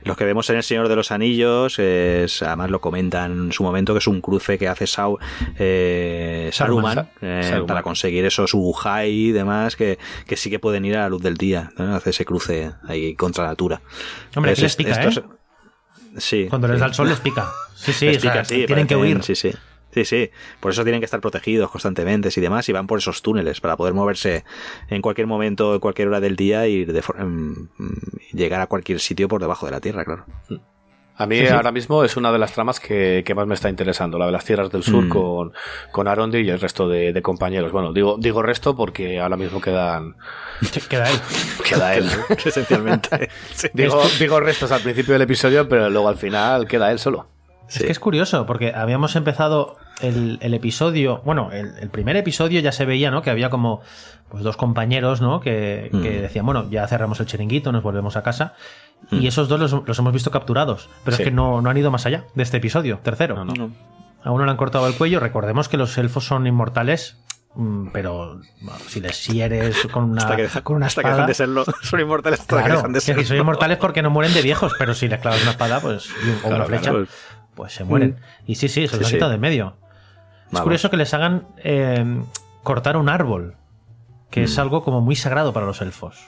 [0.08, 3.64] Los que vemos en El Señor de los Anillos, es, además lo comentan en su
[3.64, 5.20] momento, que es un cruce que hace Sau,
[5.58, 10.98] eh, Saruman, eh, para conseguir esos Uhai y demás, que, que, sí que pueden ir
[10.98, 11.96] a la luz del día, ¿no?
[11.96, 13.82] hace ese cruce ahí contra la natura.
[14.36, 15.24] Hombre, les pica, ¿eh?
[16.18, 16.48] Sí.
[16.50, 17.48] Cuando les da el sol les pica.
[17.76, 18.12] Sí, sí,
[18.44, 19.24] sí tienen que huir.
[19.24, 19.52] Sí, sí.
[19.98, 20.30] Sí, sí.
[20.60, 23.76] Por eso tienen que estar protegidos constantemente y demás, y van por esos túneles para
[23.78, 24.44] poder moverse
[24.90, 27.70] en cualquier momento, en cualquier hora del día y de, mm,
[28.34, 30.26] llegar a cualquier sitio por debajo de la tierra, claro.
[31.20, 34.28] A mí ahora mismo es una de las tramas que, más me está interesando, la
[34.28, 35.10] de las tierras del sur mm.
[35.10, 35.54] con,
[35.92, 37.72] con Arondi y el resto de, compañeros.
[37.72, 40.16] Bueno, digo, digo resto porque ahora mismo quedan.
[40.88, 41.20] Queda él.
[41.68, 42.08] queda él,
[42.46, 43.30] esencialmente.
[43.74, 47.30] digo, digo restos al principio del episodio, pero luego al final queda él solo.
[47.68, 52.86] Es que es curioso, porque habíamos empezado el, episodio, bueno, el, primer episodio ya se
[52.86, 53.22] veía, ¿no?
[53.22, 53.82] Que había como
[54.30, 55.40] pues dos compañeros, ¿no?
[55.40, 56.02] Que, mm.
[56.02, 58.54] decían, bueno, ya cerramos el chiringuito, nos volvemos a casa.
[59.12, 59.28] Y mm.
[59.28, 60.90] esos dos los, hemos visto capturados.
[61.04, 63.44] Pero es que no, no, han ido más allá de este episodio, tercero.
[63.44, 63.72] No, no.
[64.24, 65.20] A uno le han cortado el cuello.
[65.20, 67.18] Recordemos que los elfos son inmortales
[67.56, 68.42] mm, pero
[68.88, 72.70] si les sieres con una, hasta con una espada, de serlo, son inmortales hasta que
[72.72, 73.24] dejan de serlo.
[73.24, 76.10] son inmortales porque no mueren de viejos, pero si les clavas una espada pues,
[76.44, 76.92] o una flecha,
[77.56, 78.20] pues se mueren.
[78.20, 78.52] Mm.
[78.52, 79.78] Y sí, sí, se los sí, de medio.
[80.52, 82.24] Es curioso que les hagan eh,
[82.64, 83.56] cortar un árbol,
[84.30, 84.62] que es mm.
[84.62, 86.28] algo como muy sagrado para los elfos.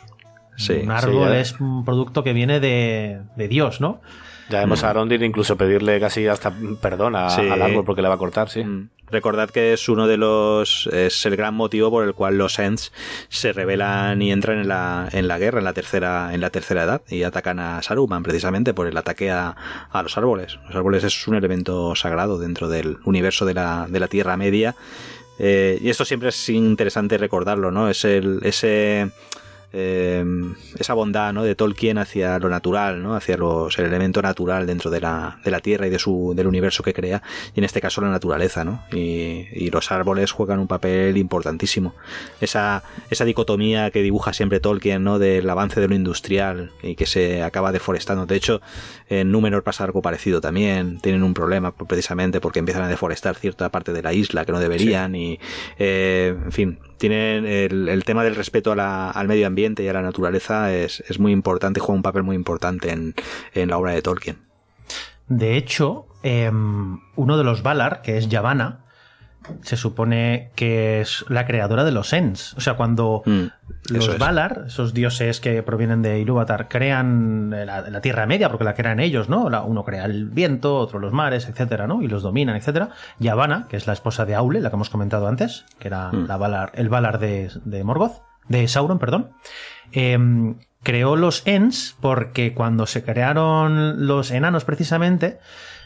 [0.70, 4.02] un árbol es un producto que viene de, de Dios, ¿no?
[4.50, 6.52] Ya vemos a Arondir incluso pedirle casi hasta
[6.82, 8.64] perdón al árbol porque le va a cortar, sí.
[8.64, 8.90] Mm.
[9.12, 10.88] Recordad que es uno de los.
[10.92, 12.92] es el gran motivo por el cual los Ents
[13.30, 16.84] se rebelan y entran en la, en la guerra, en la tercera, en la tercera
[16.84, 19.56] edad, y atacan a Saruman, precisamente por el ataque a,
[19.92, 20.60] a los árboles.
[20.68, 24.76] Los árboles es un elemento sagrado dentro del universo de la, de la Tierra Media.
[25.40, 27.90] Eh, y esto siempre es interesante recordarlo, ¿no?
[27.90, 29.10] Es el, ese
[29.74, 30.24] eh,
[30.78, 31.44] esa bondad ¿no?
[31.44, 33.16] de Tolkien hacia lo natural, ¿no?
[33.16, 36.48] hacia los, el elemento natural dentro de la, de la Tierra y de su, del
[36.48, 37.22] universo que crea,
[37.56, 38.84] y en este caso la naturaleza, ¿no?
[38.92, 41.94] y, y los árboles juegan un papel importantísimo.
[42.42, 45.20] Esa, esa dicotomía que dibuja siempre Tolkien ¿no?
[45.20, 48.26] del avance de lo industrial y que se acaba deforestando.
[48.26, 48.62] De hecho,
[49.08, 53.70] en Númenor pasa algo parecido también, tienen un problema precisamente porque empiezan a deforestar cierta
[53.70, 55.40] parte de la isla que no deberían y,
[55.78, 60.72] eh, en fin, tienen el, tema del respeto al medio ambiente y a la naturaleza
[60.74, 63.16] es, muy importante, juega un papel muy importante en,
[63.70, 64.38] la obra de Tolkien.
[65.28, 68.86] De hecho, em, uno de los Valar, que es Yavanna,
[69.62, 72.54] se supone que es la creadora de los Ents.
[72.56, 73.46] O sea, cuando mm,
[73.92, 79.00] los Valar, esos dioses que provienen de Ilúvatar, crean la, Tierra Media, porque la crean
[79.00, 79.46] ellos, ¿no?
[79.46, 82.02] uno crea el viento, otro los mares, etcétera, ¿no?
[82.02, 82.90] Y los dominan, etcétera.
[83.20, 86.28] Yavanna, que es la esposa de Aule, la que hemos comentado antes, que era mm.
[86.28, 89.32] la Valar, el Valar de, Morgoth, de Sauron, perdón.
[89.92, 95.40] Em, creó los Ents porque cuando se crearon los enanos, precisamente,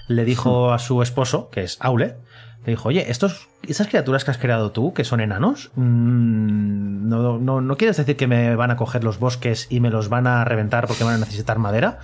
[0.07, 2.17] le dijo a su esposo, que es Aule,
[2.65, 7.37] le dijo, oye, estos, esas criaturas que has creado tú, que son enanos, mm, no,
[7.39, 10.27] no, no, quieres decir que me van a coger los bosques y me los van
[10.27, 11.99] a reventar porque van a necesitar madera?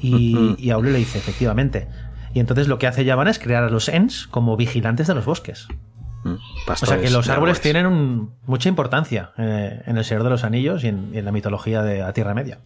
[0.00, 1.88] Y, y Aule le dice, efectivamente.
[2.34, 5.24] Y entonces lo que hace Yavan es crear a los Ents como vigilantes de los
[5.24, 5.68] bosques.
[6.24, 6.34] Mm,
[6.68, 10.82] o sea que los árboles tienen mucha importancia eh, en el Señor de los Anillos
[10.82, 12.58] y en, y en la mitología de la Tierra Media.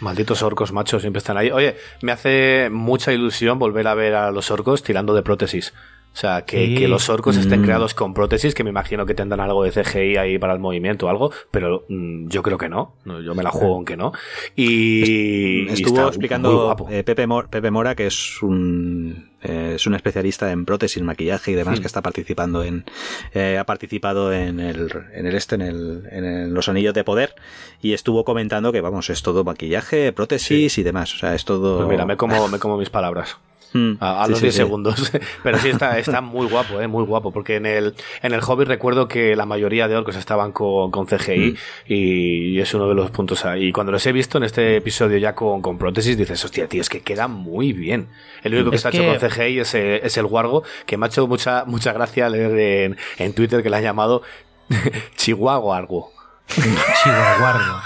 [0.00, 1.50] Malditos orcos, machos, siempre están ahí.
[1.50, 5.74] Oye, me hace mucha ilusión volver a ver a los orcos tirando de prótesis.
[6.12, 7.64] O sea, que, los orcos estén mm.
[7.64, 11.06] creados con prótesis, que me imagino que tendrán algo de CGI ahí para el movimiento
[11.06, 12.94] o algo, pero mm, yo creo que no.
[13.04, 14.12] Yo me la juego aunque no.
[14.56, 17.26] Y estuvo explicando eh, Pepe,
[17.70, 22.02] Mora, que es un eh, es un especialista en prótesis, maquillaje y demás que está
[22.02, 22.84] participando en
[23.32, 27.34] eh, ha participado en el en el este en el en los anillos de poder
[27.80, 31.14] y estuvo comentando que vamos es todo maquillaje, prótesis y demás.
[31.14, 31.78] O sea, es todo.
[31.78, 33.38] Pues mira, me como me como mis palabras.
[33.72, 33.92] Hmm.
[34.00, 35.12] a, los 10 segundos.
[35.42, 38.66] Pero sí está, está muy guapo, eh, muy guapo, porque en el, en el Hobbit
[38.66, 41.56] recuerdo que la mayoría de orcos estaban con, con CGI hmm.
[41.86, 43.68] y, es uno de los puntos ahí.
[43.68, 46.80] Y cuando los he visto en este episodio ya con, con prótesis, dices, hostia, tío,
[46.80, 48.08] es que queda muy bien.
[48.42, 51.26] El único que está hecho con CGI es, es, el Wargo, que me ha hecho
[51.26, 54.22] mucha, mucha gracia leer en, en Twitter que le han llamado
[55.16, 56.12] Chihuahua algo.
[56.48, 57.82] Chihuahua.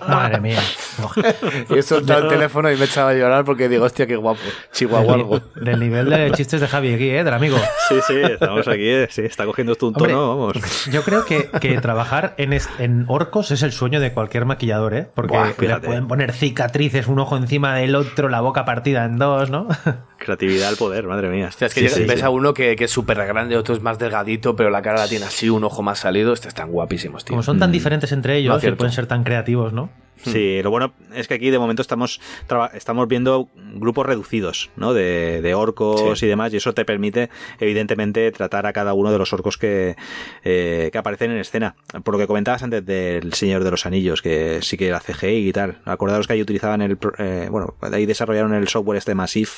[0.08, 0.62] Madre mía.
[1.70, 4.16] Y he soltado el teléfono y me he echado a llorar porque digo, hostia, qué
[4.16, 4.40] guapo.
[4.72, 5.42] Chihuahua.
[5.56, 7.24] Del, nivel de chistes de Javi aquí, ¿eh?
[7.24, 7.56] Del amigo.
[7.88, 8.88] Sí, sí, estamos aquí.
[8.88, 9.08] Eh.
[9.10, 10.86] Sí, está cogiendo esto un tono, vamos.
[10.90, 15.08] Yo creo que, que trabajar en, en, orcos es el sueño de cualquier maquillador, ¿eh?
[15.14, 19.50] Porque le pueden poner cicatrices, un ojo encima del otro, la boca partida en dos,
[19.50, 19.68] ¿no?
[20.18, 21.48] Creatividad al poder, madre mía.
[21.48, 24.54] Hostia, es que ves a uno que, que es súper grande, otro es más delgadito,
[24.54, 26.32] pero la cara la tiene así, un ojo más salido.
[26.32, 27.30] Este están guapísimos, tío.
[27.30, 27.72] Como son tan mm.
[27.72, 29.90] diferentes entre ellos y pueden ser tan creativos, ¿no?
[30.24, 32.20] Sí, lo bueno es que aquí de momento estamos,
[32.74, 34.92] estamos viendo grupos reducidos, ¿no?
[34.94, 39.18] De, de orcos y demás, y eso te permite, evidentemente, tratar a cada uno de
[39.18, 39.96] los orcos que,
[40.44, 41.76] eh, que aparecen en escena.
[42.04, 45.48] Por lo que comentabas antes del Señor de los Anillos, que sí que era CGI
[45.48, 45.78] y tal.
[45.84, 49.50] Acordaros que ahí utilizaban el, eh, bueno, ahí desarrollaron el software este Massive,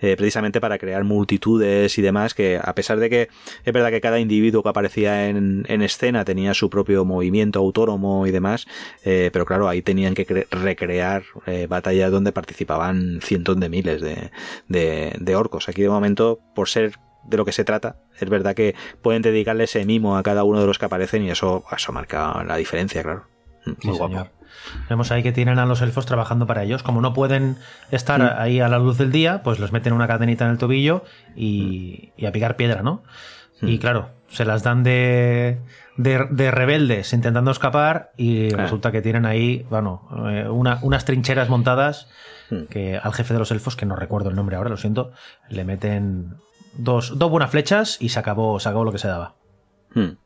[0.00, 3.28] eh, precisamente para crear multitudes y demás, que a pesar de que
[3.64, 8.26] es verdad que cada individuo que aparecía en, en escena tenía su propio movimiento autónomo
[8.26, 8.66] y demás,
[9.02, 14.30] pero claro, ahí tenían que recrear eh, batallas donde participaban cientos de miles de,
[15.18, 15.68] de, orcos.
[15.68, 19.64] Aquí de momento, por ser de lo que se trata, es verdad que pueden dedicarle
[19.64, 23.02] ese mimo a cada uno de los que aparecen y eso, eso marca la diferencia,
[23.02, 23.26] claro.
[23.66, 24.28] Mm, muy guapo.
[24.88, 26.82] Vemos ahí que tienen a los elfos trabajando para ellos.
[26.82, 27.58] Como no pueden
[27.90, 28.40] estar mm.
[28.40, 31.04] ahí a la luz del día, pues los meten una cadenita en el tobillo
[31.36, 33.02] y, y a picar piedra, ¿no?
[33.60, 33.78] Y mm.
[33.78, 35.58] claro, se las dan de,
[35.96, 38.56] de, rebeldes intentando escapar y ah.
[38.56, 42.08] resulta que tienen ahí, bueno, eh, unas trincheras montadas
[42.50, 42.64] hmm.
[42.64, 45.12] que al jefe de los elfos, que no recuerdo el nombre ahora, lo siento,
[45.48, 46.36] le meten
[46.74, 49.34] dos, dos buenas flechas y se acabó, se acabó lo que se daba.
[49.94, 50.16] Hmm.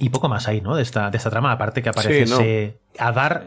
[0.00, 0.76] Y poco más ahí, ¿no?
[0.76, 3.46] De esta, de esta trama, aparte que aparece ese Adar,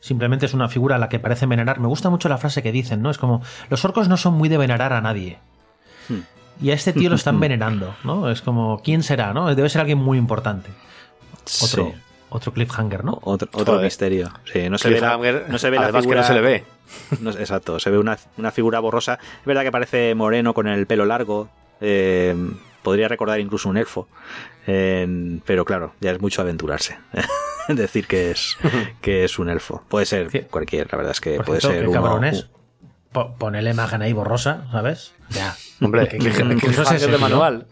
[0.00, 1.78] simplemente es una figura a la que parece venerar.
[1.78, 3.10] Me gusta mucho la frase que dicen, ¿no?
[3.10, 5.38] Es como, los orcos no son muy de venerar a nadie.
[6.08, 8.30] Hmm y a este tío lo están venerando, ¿no?
[8.30, 9.54] Es como, ¿quién será, no?
[9.54, 10.70] Debe ser alguien muy importante.
[11.62, 11.92] Otro,
[12.30, 13.18] otro cliffhanger, ¿no?
[13.22, 14.30] Otro, otro misterio.
[14.52, 15.16] Sí, no se ve la,
[15.48, 16.64] no se ve la figura, que no se le ve.
[17.40, 19.18] exacto, se ve una, una, figura borrosa.
[19.40, 21.48] Es verdad que parece moreno con el pelo largo.
[21.80, 22.34] Eh,
[22.82, 24.08] podría recordar incluso un elfo.
[24.64, 26.98] pero claro, ya es mucho aventurarse.
[27.68, 28.56] decir que es,
[29.00, 29.82] que es un elfo.
[29.88, 32.58] Puede ser cualquier, la verdad es que puede ser un.
[33.38, 35.14] Ponele imagen ahí borrosa, ¿sabes?
[35.30, 35.56] Ya.
[35.80, 37.66] Hombre, que, que, de manual.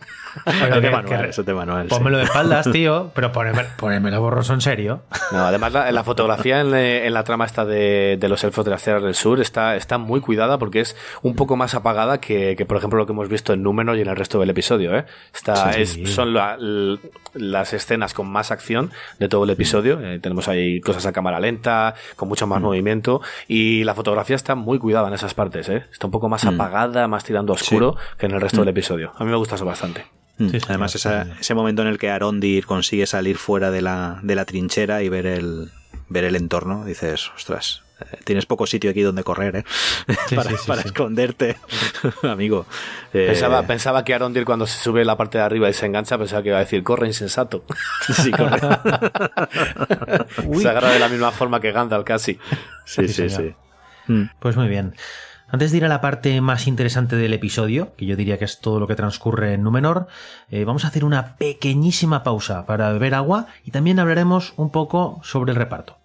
[1.28, 1.86] eso de manual.
[1.88, 3.32] Pónmelo de espaldas, tío, pero
[3.76, 5.02] ponémelo borroso en serio.
[5.32, 9.02] No, además la, la fotografía en, la trama esta de, los elfos de las tierras
[9.02, 12.98] del sur está, está muy cuidada porque es un poco más apagada que, por ejemplo,
[12.98, 14.96] lo que hemos visto en Númenor y en el resto del episodio.
[14.96, 15.06] ¿eh?
[15.34, 15.72] Está,
[16.04, 16.34] son
[17.34, 20.00] las escenas con más acción de todo el episodio.
[20.00, 22.64] Eh, tenemos ahí cosas a cámara lenta, con mucho más mm.
[22.64, 25.68] movimiento y la fotografía está muy cuidada en esas partes.
[25.68, 25.86] ¿eh?
[25.90, 26.48] Está un poco más mm.
[26.48, 28.76] apagada, más tirando oscuro que en el resto del mm.
[28.76, 29.12] episodio.
[29.16, 30.06] A mí me gusta eso bastante.
[30.38, 30.50] Mm.
[30.68, 35.02] Además, ese momento en el que Arondir consigue salir fuera de la, de la trinchera
[35.02, 35.70] y ver el,
[36.08, 39.64] ver el entorno, dices, ostras, eh, tienes poco sitio aquí donde correr, ¿eh?
[40.66, 41.56] para, esconderte,
[42.22, 42.66] amigo.
[43.14, 46.18] Eh, pensaba, pensaba que Arondir cuando se sube la parte de arriba y se engancha,
[46.18, 47.64] pensaba que iba a decir, corre insensato.
[48.06, 48.60] Sí, corre.
[50.60, 52.38] se agarra de la misma forma que Gandalf casi.
[52.84, 53.54] Sí, sí, sí.
[54.38, 54.94] Pues muy bien.
[55.48, 58.58] Antes de ir a la parte más interesante del episodio, que yo diría que es
[58.58, 60.08] todo lo que transcurre en Númenor,
[60.50, 65.20] eh, vamos a hacer una pequeñísima pausa para beber agua y también hablaremos un poco
[65.22, 65.98] sobre el reparto.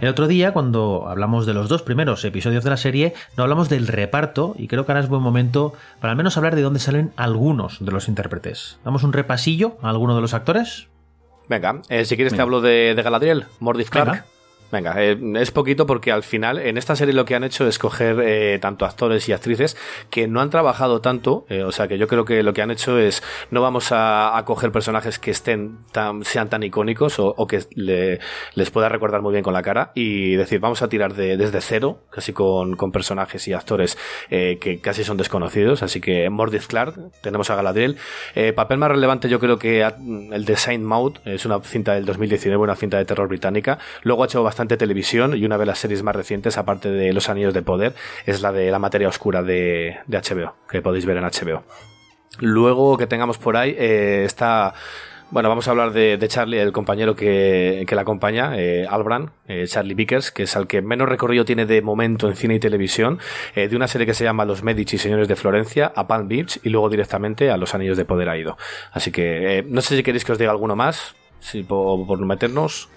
[0.00, 3.70] El otro día, cuando hablamos de los dos primeros episodios de la serie, no hablamos
[3.70, 6.80] del reparto y creo que ahora es buen momento para al menos hablar de dónde
[6.80, 8.78] salen algunos de los intérpretes.
[8.84, 10.88] ¿Damos un repasillo a alguno de los actores?
[11.48, 14.10] Venga, eh, si quieres te hablo de, Galadriel, Mordif Clark.
[14.10, 14.26] Venga,
[14.72, 18.20] eh, es poquito porque al final en esta serie lo que han hecho es coger
[18.20, 19.76] eh, tanto actores y actrices
[20.10, 22.70] que no han trabajado tanto, eh, o sea que yo creo que lo que han
[22.70, 27.64] hecho es no vamos a, coger personajes que estén tan, sean tan icónicos o, que
[28.54, 31.60] les pueda recordar muy bien con la cara y decir vamos a tirar de, desde
[31.60, 33.98] cero, casi con, personajes y actores
[34.30, 37.96] que casi son desconocidos, así que Mordith Clark, tenemos a Galadriel,
[38.54, 42.62] papel más relevante yo creo que el de Saint Maud, es una cinta del 2019,
[42.62, 45.78] una cinta de terror británica, luego ha hecho bastante bastante televisión y una de las
[45.78, 47.92] series más recientes, aparte de Los Anillos de Poder,
[48.24, 51.62] es la de La Materia Oscura de, HBO, que podéis ver en HBO.
[52.38, 54.72] Luego que tengamos por ahí eh, está
[55.30, 59.66] Bueno, vamos a hablar de, Charlie, el compañero que, que la acompaña, eh, Albran, eh,
[59.66, 63.18] Charlie Vickers, que es el que menos recorrido tiene de momento en cine y televisión,
[63.54, 66.70] de una serie que se llama Los Medici Señores de Florencia, a Palm Beach y
[66.70, 68.56] luego directamente a Los Anillos de Poder ha ido.
[68.90, 72.88] Así que no sé si queréis que os diga alguno más, si por, por meternos.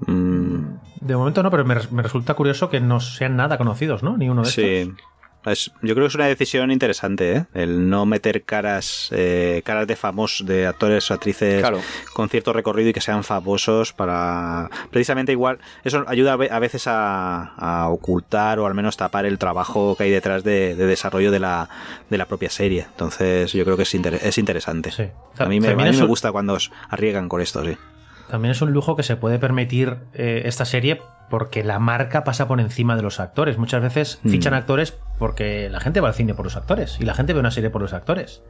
[0.00, 0.76] Mm.
[1.00, 4.16] De momento no, pero me, resulta curioso que no sean nada conocidos, ¿no?
[4.16, 4.94] Ni uno de sí
[5.82, 7.44] yo creo que es una decisión interesante, ¿eh?
[7.52, 11.62] El no meter caras, eh, caras de famosos, de actores o actrices
[12.12, 14.70] con cierto recorrido y que sean famosos para.
[14.90, 20.04] Precisamente igual, eso ayuda a veces a, ocultar o al menos tapar el trabajo que
[20.04, 21.68] hay detrás de, desarrollo de la,
[22.08, 22.86] de la propia serie.
[22.90, 24.90] Entonces, yo creo que es, es interesante.
[25.38, 27.76] A mí, me, a mí me gusta cuando os arriesgan con esto, sí.
[28.34, 32.48] También es un lujo que se puede permitir eh, esta serie porque la marca pasa
[32.48, 33.58] por encima de los actores.
[33.58, 34.28] Muchas veces mm.
[34.28, 37.38] fichan actores porque la gente va al cine por los actores y la gente ve
[37.38, 38.42] una serie por los actores.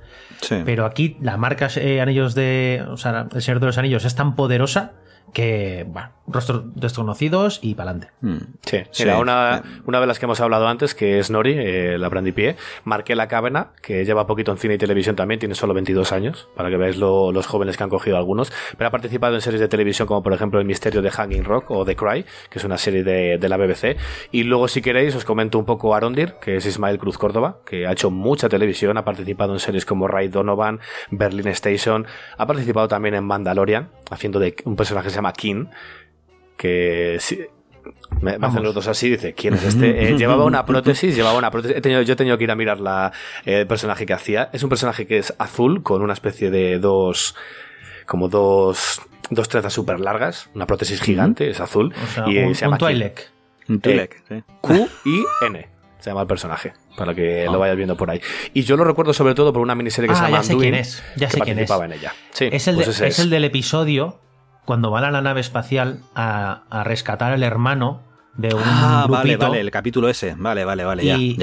[0.64, 2.82] Pero aquí la marca eh, Anillos de.
[2.88, 4.92] O sea, El Señor de los Anillos es tan poderosa
[5.32, 8.14] que, bueno, rostros desconocidos y para adelante.
[8.20, 8.36] Mm.
[8.62, 12.08] Sí, Mira, una, una, de las que hemos hablado antes, que es Nori, eh, la
[12.08, 12.56] Brandipié,
[13.08, 16.70] la Cávena, que lleva poquito en cine y televisión también, tiene solo 22 años, para
[16.70, 20.06] que veáis los jóvenes que han cogido algunos, pero ha participado en series de televisión
[20.08, 23.04] como por ejemplo El Misterio de Hanging Rock o The Cry, que es una serie
[23.04, 23.96] de, de la BBC.
[24.30, 27.86] Y luego, si queréis, os comento un poco Arondir, que es Ismael Cruz Córdoba, que
[27.86, 32.06] ha hecho mucha televisión, ha participado en series como Ray Donovan, Berlin Station,
[32.38, 35.66] ha participado también en Mandalorian, haciendo de un personaje que se llama King,
[36.56, 37.18] que
[38.20, 39.94] me, hacen los dos así, dice, ¿quién es este?
[40.04, 41.76] Eh, llevaba una prótesis, llevaba una prótesis.
[41.76, 43.12] He tenido, yo he tenido que ir a mirar la,
[43.44, 44.50] eh, el personaje que hacía.
[44.52, 47.34] Es un personaje que es azul, con una especie de dos,
[48.06, 51.94] como dos, dos trenzas súper largas, una prótesis gigante, es azul.
[52.26, 52.78] y un, se llama
[53.68, 53.80] Un
[54.60, 55.73] Q I N
[56.04, 57.56] se llama el personaje, para que lo ah.
[57.56, 58.20] vayas viendo por ahí.
[58.52, 60.56] Y yo lo recuerdo sobre todo por una miniserie que ah, se llama ya sé
[60.58, 61.70] quién es, ya sé quién es.
[61.70, 62.12] en ella.
[62.38, 64.20] es, el pues es el del episodio
[64.66, 68.02] cuando van a la nave espacial a, rescatar al hermano
[68.36, 70.34] de un ah, vale, vale, el capítulo ese.
[70.36, 71.38] Vale, vale, vale, y,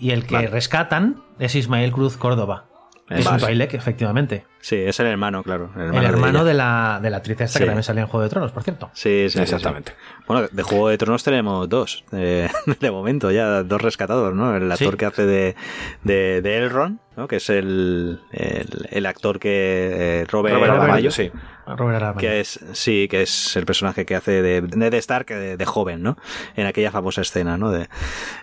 [0.00, 2.66] Y, el que rescatan es Ismael Cruz Córdoba.
[3.08, 4.46] Es un baile, efectivamente.
[4.60, 5.70] Sí, es el hermano, claro.
[5.76, 8.50] El hermano, de, la, de la actriz esta que también salía en Juego de Tronos,
[8.50, 8.90] por cierto.
[8.94, 9.92] Sí, sí, exactamente.
[10.26, 14.56] Bueno, de Juego de Tronos tenemos dos, de momento, ya dos rescatados, ¿no?
[14.56, 15.54] El actor que hace de,
[16.02, 17.28] de, de Elrond, ¿no?
[17.28, 21.30] Que es el, el, actor que eh, Robert, Robert sí.
[21.66, 26.02] Robert Que es, sí, que es el personaje que hace de Ned Stark de, joven,
[26.02, 26.16] ¿no?
[26.56, 27.70] En aquella famosa escena, ¿no?
[27.70, 27.88] De,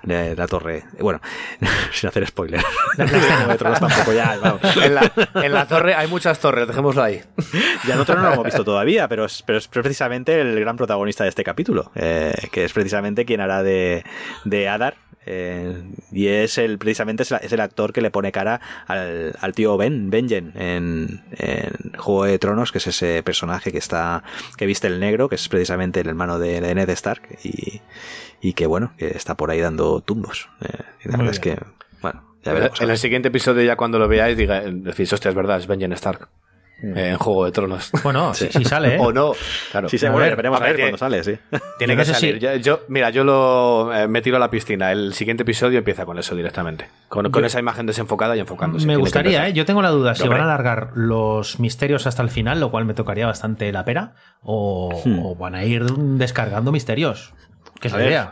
[0.04, 0.84] de la torre.
[1.00, 1.22] Bueno,
[1.94, 2.62] sin hacer spoiler.
[2.98, 3.06] de
[3.58, 4.36] Tronos tampoco ya,
[4.84, 7.22] En la, en la torre hay muchas torres, dejémoslo ahí.
[7.88, 11.24] Ya nosotros no lo hemos visto todavía, pero es, pero es precisamente el gran protagonista
[11.24, 14.04] de este capítulo, eh, que es precisamente quien hará de,
[14.46, 14.96] de Adar.
[15.26, 19.78] Eh, y es el precisamente es el, actor que le pone cara al, al tío
[19.78, 24.24] Ben, Benjen, en, en, Juego de Tronos, que es ese personaje que está,
[24.58, 27.82] que viste el negro, que es precisamente el hermano de, Ned Stark, y,
[28.42, 30.50] y, que bueno, que está por ahí dando tumbos.
[30.62, 31.60] Eh, y la verdad es que,
[32.02, 35.68] bueno, en el siguiente episodio, ya cuando lo veáis, diga, decís, hostia, es verdad, es
[35.68, 36.30] Benjen Stark.
[36.82, 36.98] Mm.
[36.98, 37.92] En Juego de Tronos.
[38.04, 38.98] Bueno, si, sale, ¿eh?
[39.02, 39.34] o no,
[39.72, 39.88] claro.
[39.88, 41.38] Sí, a ver, veremos a ver, cuando sale, sí.
[41.78, 42.40] Tiene que salir.
[42.62, 44.92] Yo, mira, yo lo eh, me tiro a la piscina.
[44.92, 46.88] El siguiente episodio empieza con eso directamente.
[47.08, 48.88] Con, con esa imagen desenfocada y enfocándose.
[48.88, 49.54] Me gustaría, ¿eh?
[49.54, 52.86] Yo tengo la duda si van a alargar los misterios hasta el final, lo cual
[52.86, 55.40] me tocaría bastante la pera, o, hmm.
[55.40, 57.34] van a ir descargando misterios.
[57.80, 58.32] Que es la idea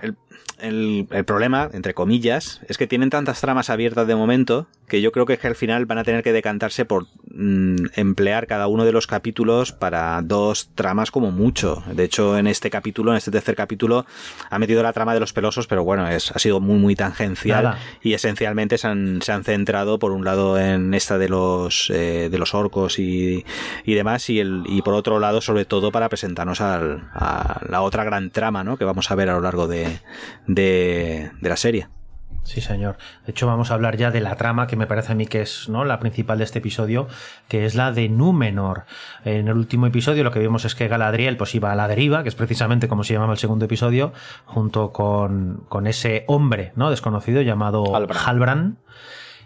[0.61, 5.25] el, problema, entre comillas, es que tienen tantas tramas abiertas de momento que yo creo
[5.25, 9.07] que, al final van a tener que decantarse por mm, emplear cada uno de los
[9.07, 11.83] capítulos para dos tramas como mucho.
[11.93, 14.05] De hecho, en este capítulo, en este tercer capítulo,
[14.49, 17.77] ha metido la trama de los pelosos, pero bueno, es, ha sido muy, muy tangencial
[18.01, 22.29] y esencialmente se han, se han, centrado por un lado en esta de los, eh,
[22.29, 23.45] de los orcos y,
[23.85, 27.81] y demás y, el, y por otro lado, sobre todo, para presentarnos al, a la
[27.81, 28.77] otra gran trama ¿no?
[28.77, 29.99] que vamos a ver a lo largo de,
[30.49, 31.88] de, la serie.
[32.43, 32.97] Sí, señor.
[33.25, 35.41] De hecho, vamos a hablar ya de la trama que me parece a mí que
[35.41, 35.85] es ¿no?
[35.85, 37.07] la principal de este episodio,
[37.47, 38.85] que es la de Númenor.
[39.23, 42.23] En el último episodio lo que vimos es que Galadriel pues iba a la deriva,
[42.23, 44.13] que es precisamente como se llamaba el segundo episodio,
[44.45, 46.89] junto con, con ese hombre ¿no?
[46.89, 48.77] desconocido llamado Halbran.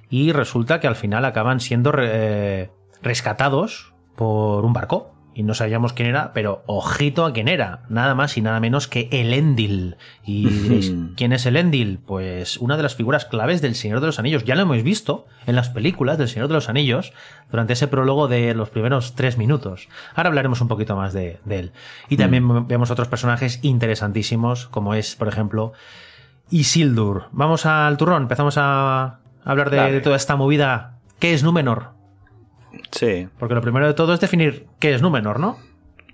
[0.09, 2.69] Y resulta que al final acaban siendo eh,
[3.01, 8.15] rescatados por un barco y no sabíamos quién era, pero ojito a quién era, nada
[8.15, 9.97] más y nada menos que Elendil.
[10.23, 11.99] Y diréis, ¿quién es Elendil?
[12.05, 14.43] Pues una de las figuras claves del Señor de los Anillos.
[14.43, 17.13] Ya lo hemos visto en las películas del Señor de los Anillos
[17.49, 19.87] durante ese prólogo de los primeros tres minutos.
[20.15, 21.71] Ahora hablaremos un poquito más de, él.
[22.09, 22.67] Y también mm.
[22.67, 25.73] vemos otros personajes interesantísimos, como es, por ejemplo,
[26.49, 27.25] Isildur.
[27.31, 30.99] Vamos al turrón, empezamos a hablar de, de toda esta movida.
[31.19, 32.02] ¿Qué es Númenor?
[32.91, 33.27] Sí.
[33.39, 35.57] Porque lo primero de todo es definir qué es Númenor, ¿no?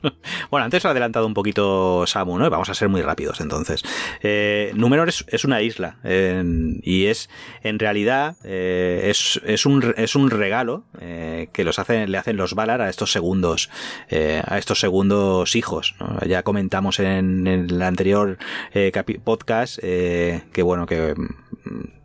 [0.50, 2.50] Bueno, antes lo ha adelantado un poquito Samu, ¿no?
[2.50, 3.84] Vamos a ser muy rápidos entonces.
[4.22, 7.30] Eh, Númenor es, una isla y es,
[7.64, 12.54] en realidad, eh, es, un, es un regalo eh, que los hacen, le hacen los
[12.54, 13.70] Valar a estos segundos,
[14.10, 15.96] eh, a estos segundos hijos.
[16.26, 18.38] Ya comentamos en, el anterior
[19.24, 21.16] podcast que, bueno, que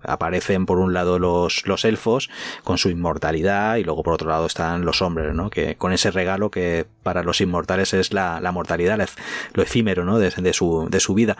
[0.03, 2.31] aparecen por un lado los, los elfos
[2.63, 5.51] con su inmortalidad y luego por otro lado están los hombres, ¿no?
[5.51, 8.99] Que con ese regalo que para los inmortales es la, la mortalidad,
[9.53, 10.19] lo efímero, ¿no?
[10.19, 11.37] De, de, su, de su vida.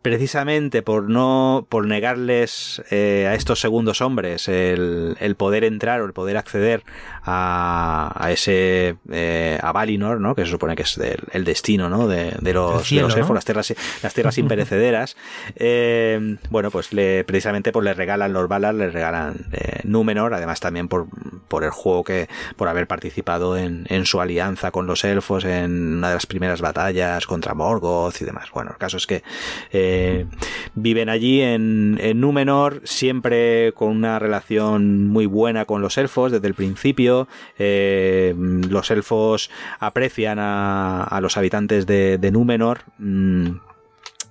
[0.00, 6.06] Precisamente por no, por negarles eh, a estos segundos hombres el, el, poder entrar o
[6.06, 6.82] el poder acceder
[7.22, 10.34] a, a ese, eh, a Valinor, ¿no?
[10.34, 10.98] Que se supone que es
[11.32, 12.08] el, destino, ¿no?
[12.08, 15.16] De, de los, los elfos, las tierras, las tierras imperecederas.
[15.56, 19.46] Eh, bueno, pues le, precisamente por le regalan los balas, le regalan
[19.84, 21.06] Númenor, además también por,
[21.48, 25.98] por el juego que, por haber participado en, en, su alianza con los elfos en
[25.98, 28.50] una de las primeras batallas contra Morgoth y demás.
[28.52, 29.22] Bueno, el caso es que
[29.72, 30.26] eh,
[30.74, 36.46] viven allí en, en Númenor, siempre con una relación muy buena con los elfos desde
[36.46, 37.28] el principio.
[37.58, 42.80] Eh, los elfos aprecian a, los habitantes de, Númenor.
[42.98, 43.69] Mmm,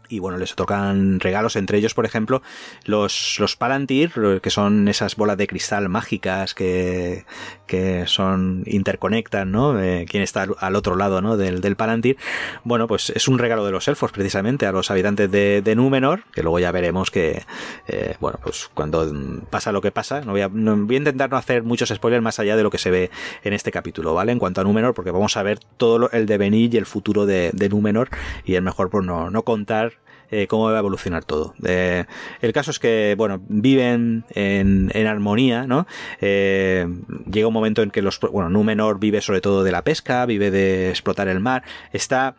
[0.10, 2.41] y bueno, les tocan regalos, entre ellos, por ejemplo,
[2.86, 7.26] los, los Palantir, que son esas bolas de cristal mágicas que,
[7.68, 9.80] que son, interconectan, ¿no?
[9.82, 11.38] Eh, quien está al otro lado, ¿no?
[11.38, 12.18] Del, del Palantir.
[12.64, 16.24] Bueno, pues es un regalo de los elfos, precisamente, a los habitantes de, de Númenor,
[16.34, 17.43] que luego ya veremos que,
[17.88, 19.12] eh, bueno, pues cuando
[19.49, 22.39] pasa lo que pasa, no voy, a, voy a intentar no hacer muchos spoilers más
[22.39, 23.12] allá de lo que se ve
[23.43, 24.32] en este capítulo, ¿vale?
[24.32, 27.51] En cuanto a Númenor, porque vamos a ver todo el devenir y el futuro de,
[27.53, 28.10] de Númenor,
[28.43, 29.99] y es mejor por no, no contar
[30.32, 31.53] eh, cómo va a evolucionar todo.
[31.65, 32.05] Eh,
[32.41, 35.88] el caso es que, bueno, viven en, en armonía, ¿no?
[36.21, 36.88] Eh,
[37.32, 40.51] llega un momento en que los, bueno, Númenor vive sobre todo de la pesca, vive
[40.51, 41.63] de explotar el mar,
[41.93, 42.36] está,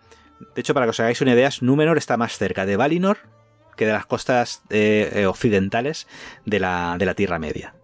[0.54, 3.18] de hecho, para que os hagáis una idea, Númenor está más cerca de Valinor
[3.76, 6.06] que de las costas eh, occidentales
[6.44, 7.74] de la, de la Tierra Media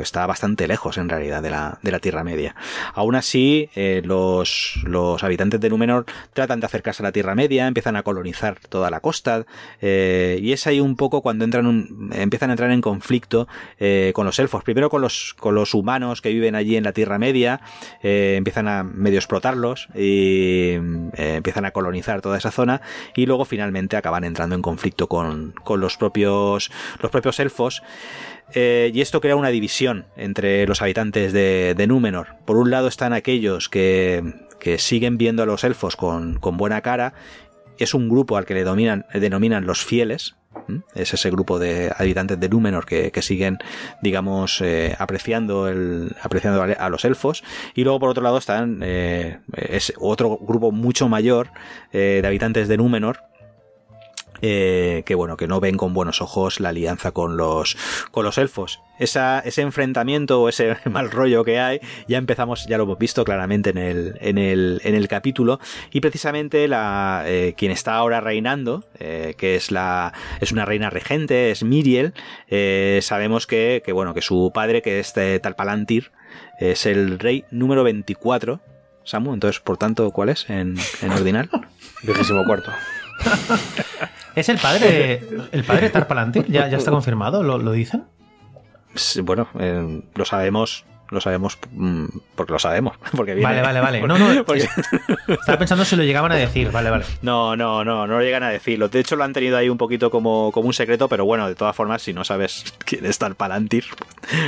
[0.00, 2.56] está bastante lejos en realidad de la, de la Tierra Media.
[2.94, 7.66] Aún así, eh, los, los habitantes de Númenor tratan de acercarse a la Tierra Media,
[7.66, 9.46] empiezan a colonizar toda la costa,
[9.80, 13.46] eh, y es ahí un poco cuando entran un, empiezan a entrar en conflicto
[13.78, 14.64] eh, con los elfos.
[14.64, 17.60] Primero con los, con los humanos que viven allí en la Tierra Media,
[18.02, 20.72] empiezan a medio explotarlos y
[21.16, 22.80] empiezan a colonizar toda esa zona,
[23.14, 26.70] y luego finalmente acaban entrando en conflicto con, con los propios,
[27.00, 27.82] los propios elfos.
[28.54, 32.36] Eh, y esto crea una división entre los habitantes de, Númenor.
[32.44, 34.22] Por un lado están aquellos que,
[34.78, 37.14] siguen viendo a los elfos con, buena cara.
[37.78, 40.36] Es un grupo al que le denominan los fieles.
[40.94, 43.58] Es ese grupo de habitantes de Númenor que, siguen,
[44.02, 47.44] digamos, eh, apreciando a los elfos.
[47.74, 51.50] Y luego, por otro lado, están eh, es otro grupo mucho mayor
[51.92, 53.25] de habitantes de Númenor
[54.42, 57.76] eh, que bueno, que no ven con buenos ojos la alianza con los,
[58.10, 58.80] con los elfos.
[58.98, 63.24] Esa, ese enfrentamiento o ese mal rollo que hay, ya empezamos, ya lo hemos visto
[63.24, 65.60] claramente en el, en el, en el capítulo,
[65.90, 70.90] y precisamente la, eh, quien está ahora reinando, eh, que es la, es una reina
[70.90, 72.14] regente, es Miriel,
[73.02, 76.12] sabemos que, que, bueno, que su padre, que es tal Palantir,
[76.58, 78.60] es el rey número 24,
[79.06, 81.48] Samu, entonces, por tanto, ¿cuál es en, en ordinal?
[82.02, 82.72] Vigésimo cuarto.
[84.36, 86.46] ¿Es el padre, el padre Tarpalantir?
[86.46, 87.42] ¿Ya, ya está confirmado?
[87.42, 88.04] ¿Lo, dicen?
[89.22, 92.96] Bueno, eh, lo sabemos lo sabemos mm, porque lo sabemos.
[93.16, 94.00] Porque Vale, vale, vale.
[94.06, 96.70] No, no, estaba pensando si lo llegaban a decir.
[96.70, 97.04] Vale, vale.
[97.22, 98.88] No, no, no, no lo llegan a decirlo.
[98.88, 101.54] De hecho, lo han tenido ahí un poquito como, como un secreto, pero bueno, de
[101.54, 103.84] todas formas, si no sabes quién es tal Palantir,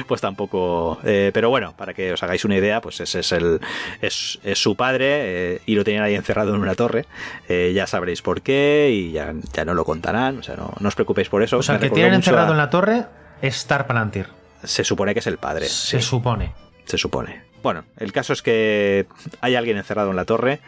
[0.07, 0.99] pues tampoco.
[1.05, 3.61] Eh, pero bueno, para que os hagáis una idea, pues ese es el.
[4.01, 5.07] Es, su padre
[5.55, 7.07] eh, y lo tenían ahí encerrado en una torre.
[7.49, 10.39] Eh, ya sabréis por qué y ya, ya no lo contarán.
[10.39, 11.59] O sea, no, no os preocupéis por eso.
[11.59, 13.07] O sea, que tienen encerrado en la torre
[13.43, 14.38] es Tar Palantir.
[14.65, 15.67] Se supone que es el padre.
[15.67, 16.53] Se supone.
[16.85, 17.43] Se supone.
[17.63, 19.07] Bueno, el caso es que
[19.41, 20.61] hay alguien encerrado en la torre.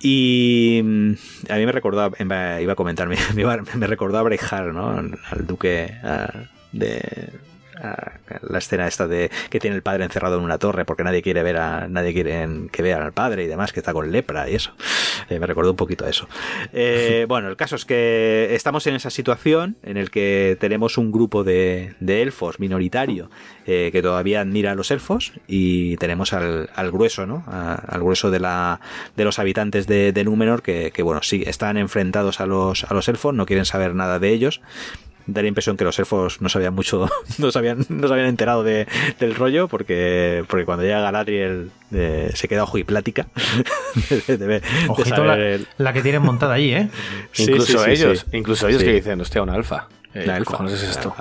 [0.00, 1.12] Y mm,
[1.50, 3.16] a mí me recordó, iba a comentar, me,
[3.74, 4.90] me recordó a Brejar, ¿no?
[4.90, 5.94] Al duque
[6.72, 7.30] de,
[8.42, 11.42] la escena esta de que tiene el padre encerrado en una torre porque nadie quiere
[11.42, 14.54] ver a nadie quiere que vean al padre y demás que está con lepra y
[14.54, 14.72] eso.
[15.28, 16.28] Eh, me recordó un poquito a eso.
[16.72, 21.12] Eh, bueno el caso es que estamos en esa situación en el que tenemos un
[21.12, 23.30] grupo de, elfos minoritario
[23.66, 28.40] eh, que todavía admira a los elfos y tenemos al, grueso no al grueso de
[28.40, 28.80] la
[29.16, 33.08] de los habitantes de, Númenor que, que bueno sí están enfrentados a los a los
[33.08, 34.60] elfos no quieren saber nada de ellos
[35.26, 37.08] da la impresión que los elfos no sabían mucho,
[37.38, 38.86] no, sabían, no se habían enterado de,
[39.18, 43.26] del rollo, porque, porque cuando llega Galadriel eh, se queda ojo y plática.
[44.88, 46.88] Ojito la, que tienen montada allí, ¿eh?
[47.36, 49.88] incluso ellos, incluso ellos que dicen, hostia, una alfa.
[50.14, 50.64] Eh, la elfa.
[50.66, 51.14] es esto?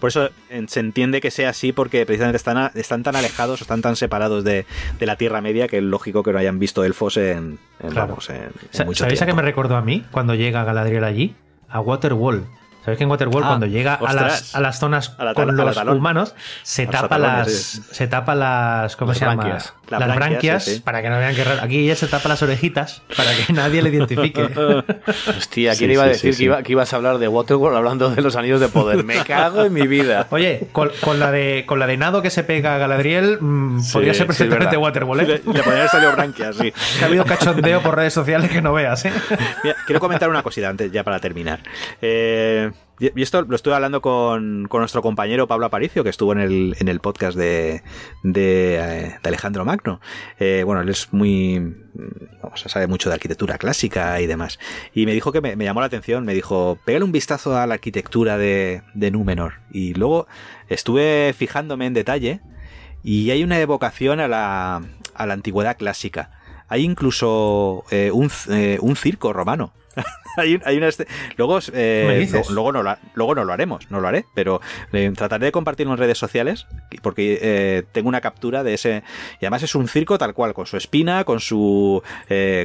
[0.00, 0.28] Por eso
[0.66, 4.66] se entiende que sea así, porque precisamente están, están tan alejados, están tan separados de,
[5.00, 8.50] la Tierra Media que es lógico que no hayan visto elfos en, en, vamos, en,
[8.70, 11.34] ¿Sabéis a qué me recordó a mí cuando llega Galadriel allí?
[11.68, 12.46] A Waterwall.
[12.84, 16.34] ¿Sabes que en Waterworld ah, cuando llega a las, a las, zonas con los humanos
[16.62, 19.58] se tapa las se tapa las ¿cómo se llama?
[19.88, 23.52] Las, branquias, para que no vean que aquí ya se tapa las orejitas para que
[23.52, 24.42] nadie le identifique.
[25.28, 28.36] Hostia, ¿quién iba a decir que, que, ibas a hablar de Waterworld hablando de los
[28.36, 29.04] anillos de poder?
[29.04, 30.26] Me cago en mi vida.
[30.30, 34.14] Oye, con, la de con la de nado que se pega a Galadriel mm, podría
[34.14, 35.26] ser perfectamente Waterworld, ¿eh?
[35.26, 36.72] Le, podría haber salido branquias, sí.
[37.02, 39.12] ha habido cachondeo por redes sociales que no veas, ¿eh?
[39.86, 41.60] quiero comentar una cosita antes ya para terminar.
[42.00, 42.70] Eh
[43.00, 46.88] y esto lo estuve hablando con, nuestro compañero Pablo Aparicio, que estuvo en el, en
[46.88, 47.82] el podcast de,
[48.22, 50.00] de, eh, Alejandro Magno.
[50.38, 51.74] Eh, bueno, él es muy.
[52.42, 54.60] Vamos, sabe mucho de arquitectura clásica y demás.
[54.94, 57.74] Y me dijo que me, llamó la atención, me dijo, pégale un vistazo a la
[57.74, 59.54] arquitectura de, de Númenor.
[59.72, 60.28] Y luego
[60.68, 62.40] estuve fijándome en detalle
[63.02, 64.82] y hay una evocación a la,
[65.14, 66.30] a la antigüedad clásica.
[66.68, 68.30] Hay incluso eh, un,
[68.80, 69.72] un circo romano
[70.36, 71.06] hay, una este...
[71.36, 74.60] luego, eh, luego, no lo, luego no lo haremos, no lo haré, pero
[74.92, 76.66] eh, trataré de compartirlo en redes sociales
[77.02, 79.02] porque eh, tengo una captura de ese
[79.40, 82.02] y además es un circo tal cual con su espina, con su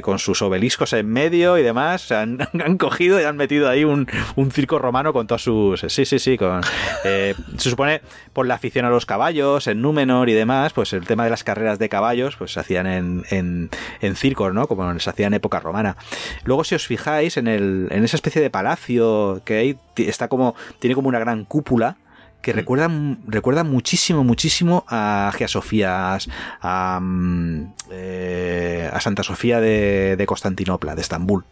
[0.02, 4.08] con sus obeliscos en medio y demás, han, han, cogido y han metido ahí un,
[4.36, 6.62] un, circo romano con todos sus sí sí sí con
[7.02, 7.34] se
[7.70, 8.02] supone
[8.32, 11.44] por la afición a los caballos, en Númenor y demás, pues el tema de las
[11.44, 13.70] carreras de caballos pues se hacían en, en,
[14.00, 14.66] en circos, ¿no?
[14.66, 15.96] Como se hacía en época romana.
[16.44, 20.54] Luego si os fijáis en el en esa especie de palacio que hay, está como,
[20.78, 21.96] tiene como una gran cúpula
[22.42, 22.90] que recuerda,
[23.26, 26.18] recuerda muchísimo, muchísimo a Gia Sofía,
[26.60, 31.44] a, mm, eh, a Santa Sofía de, Constantinopla, de Estambul.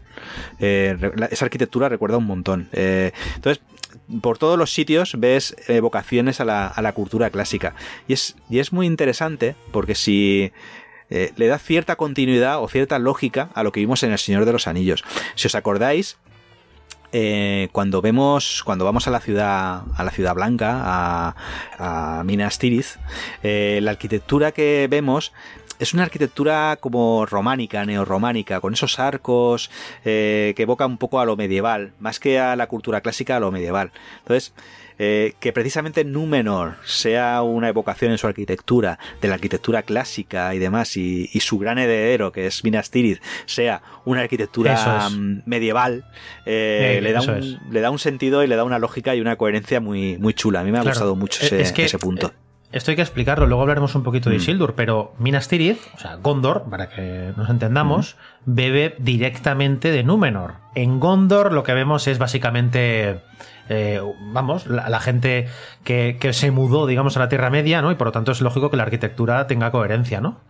[0.59, 0.97] Eh,
[1.31, 2.69] esa arquitectura recuerda un montón.
[2.73, 3.63] Eh, entonces,
[4.23, 7.75] por todos los sitios ves evocaciones a la, a la cultura clásica.
[8.07, 10.53] Y es, y es muy interesante porque si
[11.11, 14.45] eh, le da cierta continuidad o cierta lógica a lo que vimos en El Señor
[14.45, 15.05] de los Anillos.
[15.35, 16.19] Si os acordáis,
[17.13, 21.35] eh, cuando vemos, cuando vamos a la ciudad, a la ciudad blanca,
[21.79, 22.99] a, Minas Tirith,
[23.43, 25.33] eh, la arquitectura que vemos
[25.79, 29.71] es una arquitectura como románica, neorrománica, con esos arcos
[30.03, 33.53] que evoca un poco a lo medieval, más que a la cultura clásica, a lo
[33.53, 33.93] medieval.
[34.19, 34.53] Entonces,
[34.99, 40.59] eh, que precisamente Númenor sea una evocación en su arquitectura, de la arquitectura clásica y
[40.59, 46.05] demás, y, su gran heredero, que es Minas Tirith, sea una arquitectura mm, medieval,
[46.45, 49.21] eh, eh, le, da un, le da un sentido y le da una lógica y
[49.21, 50.61] una coherencia muy, muy chula.
[50.61, 52.33] A mí me ha gustado mucho ese, ese punto.
[52.71, 54.41] Esto hay que explicarlo, luego hablaremos un poquito de mm.
[54.41, 60.57] Isildur, pero Minas Tirith, o sea, Gondor, para que nos entendamos, bebe directamente de Númenor.
[60.75, 63.23] En Gondor lo que vemos es básicamente
[63.69, 64.01] eh,
[64.33, 65.49] vamos, la, gente
[65.85, 67.91] que, se mudó, digamos, a la Tierra Media, ¿no?
[67.91, 70.41] Y por lo tanto es lógico que la arquitectura tenga coherencia, ¿no?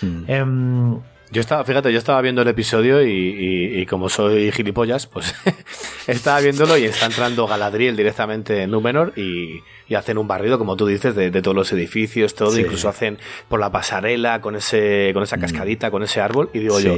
[0.00, 0.24] Hmm.
[0.28, 1.00] Em,
[1.32, 5.34] yo estaba, fíjate, yo estaba viendo el episodio y, como soy gilipollas, pues
[6.08, 9.62] estaba viéndolo y está entrando Galadriel directamente en Númenor y,
[9.94, 13.18] hacen un barrido, como tú dices, de, todos los edificios, todo, incluso hacen
[13.48, 15.40] por la pasarela con ese, con esa hmm.
[15.40, 16.94] cascadita, con ese árbol, y digo yo,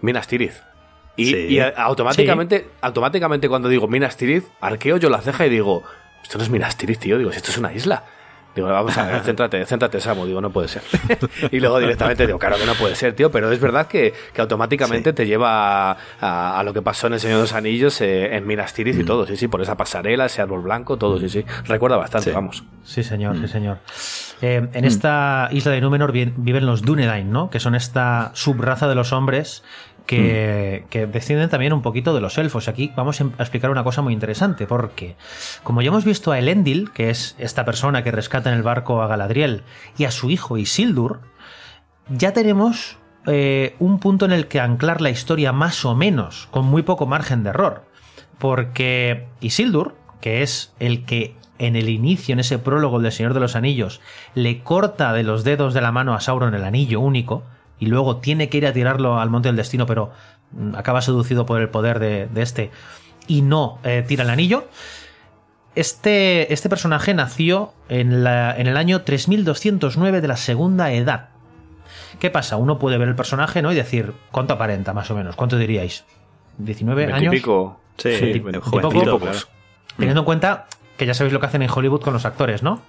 [0.00, 0.54] Minas Tirith,
[1.16, 5.84] y, automáticamente, automáticamente cuando digo Minas Tirith, arqueo yo la ceja y digo,
[6.22, 8.04] esto no es Minas Tirith, tío, digo, esto es una isla.
[8.54, 10.26] Digo, vamos a ver, céntrate, céntrate, Samu.
[10.26, 10.82] Digo, no puede ser.
[11.50, 15.12] y luego directamente digo, claro que no puede ser, tío, pero es verdad que, automáticamente
[15.12, 18.72] te lleva a, lo que pasó en El Señor de los Anillos eh, en Minas
[18.72, 19.06] Tirith y mm.
[19.06, 21.44] todo, sí, sí, por esa pasarela, ese árbol blanco, todo, sí, sí.
[21.64, 22.64] Recuerda bastante, vamos.
[22.84, 23.48] Sí, señor, sí, mm.
[23.48, 23.78] señor.
[24.40, 27.50] Eh, en esta isla de Númenor viven los Dunedain, ¿no?
[27.50, 29.64] Que son esta subraza de los hombres
[30.06, 32.68] que, descienden también un poquito de los elfos.
[32.68, 35.16] Aquí vamos a explicar una cosa muy interesante, porque
[35.62, 39.02] como ya hemos visto a Elendil, que es esta persona que rescata en el barco
[39.02, 39.62] a Galadriel,
[39.96, 41.20] y a su hijo Isildur,
[42.08, 46.66] ya tenemos eh, un punto en el que anclar la historia más o menos, con
[46.66, 47.84] muy poco margen de error.
[48.38, 53.40] Porque Isildur, que es el que en el inicio, en ese prólogo del Señor de
[53.40, 54.00] los Anillos,
[54.34, 57.44] le corta de los dedos de la mano a Sauron el anillo único,
[57.78, 60.12] y luego tiene que ir a tirarlo al monte del destino, pero
[60.52, 62.70] mm, acaba seducido por el poder de, este
[63.26, 64.68] y no eh, tira el anillo.
[65.74, 71.30] Este, este personaje nació en, la, en, el año 3209 de la Segunda Edad.
[72.20, 72.56] ¿Qué pasa?
[72.56, 73.72] Uno puede ver el personaje ¿no?
[73.72, 75.34] y decir, ¿cuánto aparenta más o menos?
[75.34, 76.04] ¿Cuánto diríais?
[76.62, 77.34] ¿19 años?
[77.34, 77.80] Pico.
[77.96, 78.10] Sí,
[79.96, 80.66] Teniendo en cuenta
[80.96, 82.80] que ya sabéis lo que hacen en Hollywood con los actores, ¿no?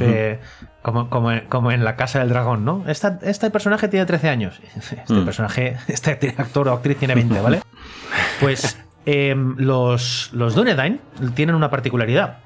[0.00, 0.40] Eh,
[0.82, 2.84] como, como, en La Casa del Dragón, ¿no?
[2.86, 4.60] este personaje tiene 13 años.
[4.76, 5.24] Este mm.
[5.24, 7.60] personaje, este actor o actriz tiene 20, ¿vale?
[8.40, 11.00] Pues em, los, los Dunedain
[11.34, 12.38] tienen una particularidad.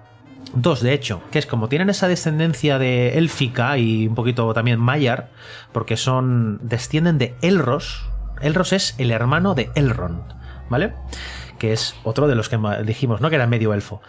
[0.54, 4.78] Dos, de hecho, que es como tienen esa descendencia de élfica y un poquito también
[4.78, 5.30] mayar,
[5.72, 6.58] porque son.
[6.62, 8.10] descienden de Elros.
[8.40, 10.22] Elros es el hermano de Elrond,
[10.68, 10.94] ¿vale?
[11.58, 13.30] Que es otro de los que dijimos, ¿no?
[13.30, 14.02] Que era medio elfo.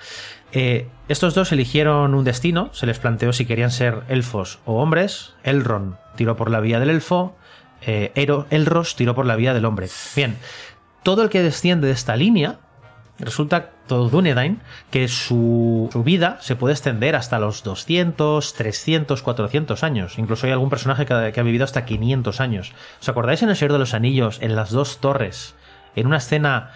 [0.53, 5.33] Eh, estos dos eligieron un destino, se les planteó si querían ser elfos o hombres.
[5.43, 7.35] Elrond tiró por la vía del elfo,
[7.81, 9.89] eh, Elros tiró por la vía del hombre.
[10.15, 10.37] Bien,
[11.01, 12.59] todo el que desciende de esta línea
[13.19, 20.17] Resulta todo Dunedain que su, vida se puede extender hasta los 200, 300, 400 años.
[20.17, 22.73] Incluso hay algún personaje que, ha vivido hasta 500 años.
[22.99, 25.53] ¿Os acordáis en El Señor de los Anillos, en las dos torres,
[25.95, 26.71] en una escena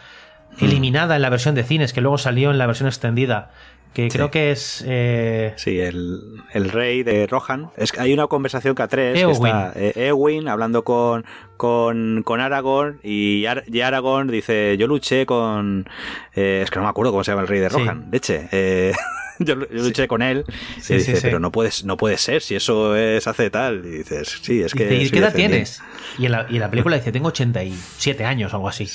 [0.59, 3.51] eliminada en la versión de cines que luego salió en la versión extendida,
[3.93, 4.83] que creo que es...
[4.85, 5.53] Eh...
[5.55, 7.69] Sí, el, rey de Rohan.
[7.77, 11.25] Es que hay una conversación que a tres está eh, Ewin hablando con,
[11.57, 15.89] con, con Aragorn y, Aragorn dice, yo luché con...
[16.35, 18.47] Eh, es que no me acuerdo cómo se llama el rey de Rohan, leche.
[18.51, 18.93] Eh,
[19.39, 20.45] yo, luché con él
[20.89, 23.83] y dice, pero no puedes, no puede ser si eso es hace tal.
[23.83, 24.93] Y dices, sí, es que...
[24.93, 25.81] ¿Y qué edad tienes?
[26.19, 28.87] Y en, la, y la película dice, tengo 87 años o algo así.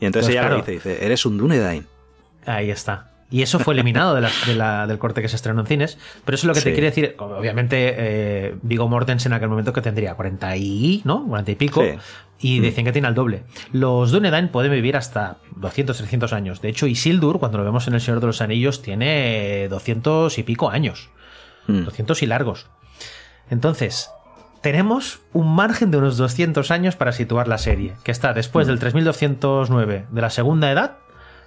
[0.00, 1.86] Y entonces, ella dice, dice, eres un Dunedain.
[2.46, 3.08] Ahí está.
[3.30, 4.26] Y eso fue eliminado de
[4.86, 5.98] del corte que se estrenó en cines.
[6.24, 7.14] Pero eso es lo que te quiere decir.
[7.18, 11.26] Obviamente, eh, Vigo Mortensen en aquel momento que tendría 40 y, ¿no?
[11.26, 11.84] 40 y pico.
[12.40, 12.62] Y mm.
[12.62, 13.42] decían que tiene el doble.
[13.72, 16.62] Los Dunedain pueden vivir hasta 200, 300 años.
[16.62, 20.42] De hecho, Isildur, cuando lo vemos en El Señor de los Anillos, tiene 200 y
[20.42, 21.10] pico años.
[21.66, 22.24] 200 mm.
[22.24, 22.66] y largos.
[23.50, 24.10] Entonces,
[24.60, 28.70] tenemos un margen de unos 200 años para situar la serie, que está después mm.
[28.70, 30.98] del 3209 de la segunda edad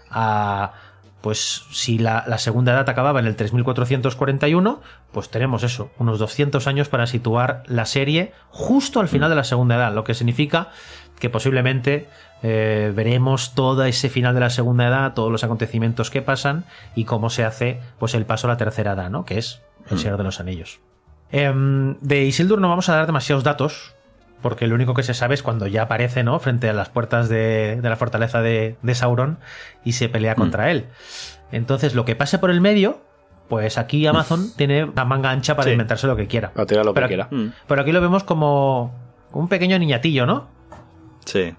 [0.10, 0.74] a
[1.22, 4.82] pues si la, segunda edad acababa en el 3441,
[5.12, 9.44] pues tenemos eso, unos 200 años para situar la serie justo al final de la
[9.44, 10.70] segunda edad, lo que significa
[11.20, 12.10] que posiblemente
[12.42, 17.06] eh, veremos todo ese final de la segunda edad, todos los acontecimientos que pasan y
[17.06, 19.24] cómo se hace pues el paso a la tercera edad, ¿no?
[19.24, 20.80] Que es el Señor de los Anillos.
[21.32, 23.96] Em, de Isildur no vamos a dar demasiados datos,
[24.42, 26.40] porque lo único que se sabe es cuando ya aparece, ¿no?
[26.40, 29.40] Frente a las puertas de, la fortaleza de, Sauron
[29.86, 30.70] y se pelea contra mm.
[30.70, 30.86] él.
[31.52, 33.02] Entonces, lo que pase por el medio,
[33.48, 36.52] pues aquí Amazon tiene una manga ancha para inventarse lo que quiera.
[36.56, 37.28] lo pero, que quiera.
[37.30, 37.54] Mm.
[37.68, 38.94] Pero aquí lo vemos como
[39.32, 40.50] un pequeño niñatillo, ¿no?
[41.26, 41.54] Sí.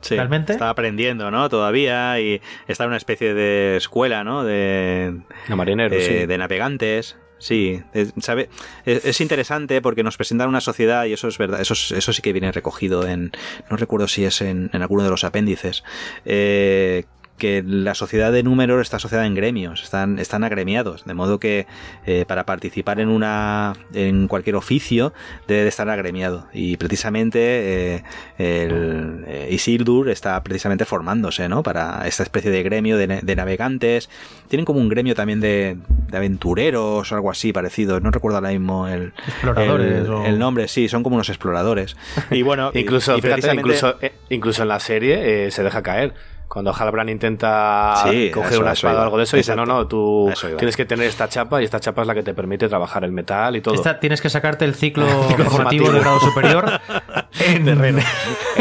[0.00, 0.52] Sí, ¿Realmente?
[0.52, 1.48] está aprendiendo, ¿no?
[1.48, 4.42] Todavía y está en una especie de escuela, ¿no?
[4.42, 7.16] De, de, de navegantes.
[7.42, 8.48] Sí, es, ¿sabe?
[8.84, 12.32] Es, interesante porque nos presentan una sociedad y eso es verdad, eso, eso sí que
[12.32, 13.32] viene recogido en,
[13.68, 15.82] no recuerdo si es en, en alguno de los apéndices,
[16.24, 17.02] eh,
[17.42, 21.66] que la sociedad de números está asociada en gremios, están, están agremiados, de modo que
[22.06, 25.12] eh, para participar en una en cualquier oficio
[25.48, 26.46] debe de estar agremiado.
[26.52, 28.04] Y precisamente eh,
[28.38, 31.64] el eh, Isildur está precisamente formándose, ¿no?
[31.64, 34.08] Para esta especie de gremio de, navegantes.
[34.46, 35.78] Tienen como un gremio también de,
[36.12, 37.98] aventureros o algo así parecido.
[37.98, 39.14] No recuerdo ahora mismo el,
[39.56, 40.68] el, nombre.
[40.68, 41.96] Sí, son como unos exploradores.
[42.30, 43.96] Y bueno, incluso, incluso,
[44.30, 46.14] incluso en la serie se deja caer
[46.52, 50.76] cuando Halbrand intenta coger una espada o algo de eso, dice, no, no, tú tienes
[50.76, 53.56] que tener esta chapa y esta chapa es la que te permite trabajar el metal
[53.56, 53.82] y todo.
[53.94, 55.06] tienes que sacarte el ciclo,
[55.48, 56.78] formativo de grado superior
[57.40, 57.68] en,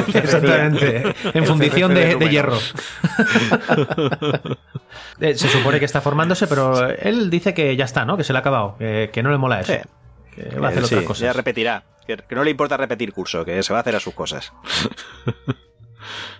[0.08, 2.58] exactamente, en fundición de, hierro.
[5.20, 8.16] Eh, se supone que está formándose, pero él dice que ya está, ¿no?
[8.16, 9.74] Que se le ha acabado, que, no le mola eso.
[10.34, 11.24] Que va a hacer otras cosas.
[11.24, 11.84] Ya repetirá.
[12.08, 14.54] Que, no le importa repetir curso, que se va a hacer a sus cosas.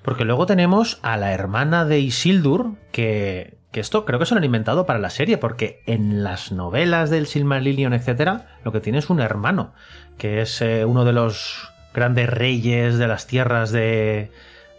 [0.02, 4.40] Porque luego tenemos a la hermana de Isildur, que, que esto creo que se lo
[4.40, 9.00] han inventado para la serie, porque en las novelas del Silmarillion, etcétera, lo que tiene
[9.00, 9.74] es un hermano,
[10.18, 14.32] que es eh, uno de los grandes reyes de las tierras de,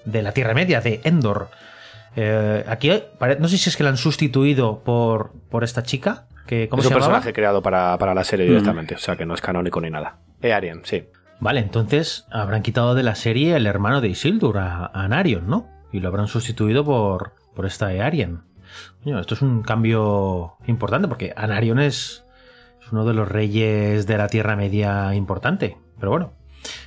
[0.05, 1.51] de la Tierra Media, de Endor.
[2.17, 2.91] Eh, aquí
[3.39, 6.27] no sé si es que la han sustituido por, por esta chica.
[6.47, 9.41] Que, ¿cómo es un personaje creado para, la serie directamente, o sea que no es
[9.41, 10.19] canónico ni nada.
[10.43, 11.05] Earien, sí.
[11.43, 15.67] Vale, entonces habrán quitado de la serie el hermano de Isildur, a, Anarion, ¿no?
[15.91, 18.45] Y lo habrán sustituido por, por esta Earian.
[19.05, 22.25] esto es un cambio importante porque Anarion es,
[22.81, 25.77] es uno de los reyes de la Tierra Media importante.
[25.99, 26.33] Pero bueno,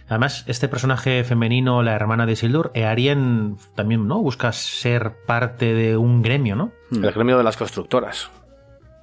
[0.07, 4.21] Además, este personaje femenino, la hermana de Isildur, Earien también, ¿no?
[4.21, 6.71] Busca ser parte de un gremio, ¿no?
[6.93, 8.31] El gremio de las constructoras.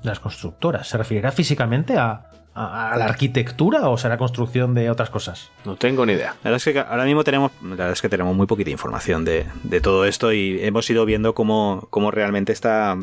[0.03, 0.89] Las constructoras.
[0.89, 5.51] ¿Se referirá físicamente a, a, la arquitectura o será construcción de otras cosas?
[5.65, 6.35] No tengo ni idea.
[6.43, 9.25] La verdad es que ahora mismo tenemos, la verdad es que tenemos muy poquita información
[9.25, 9.47] de,
[9.83, 12.97] todo esto y hemos ido viendo cómo, cómo, realmente está,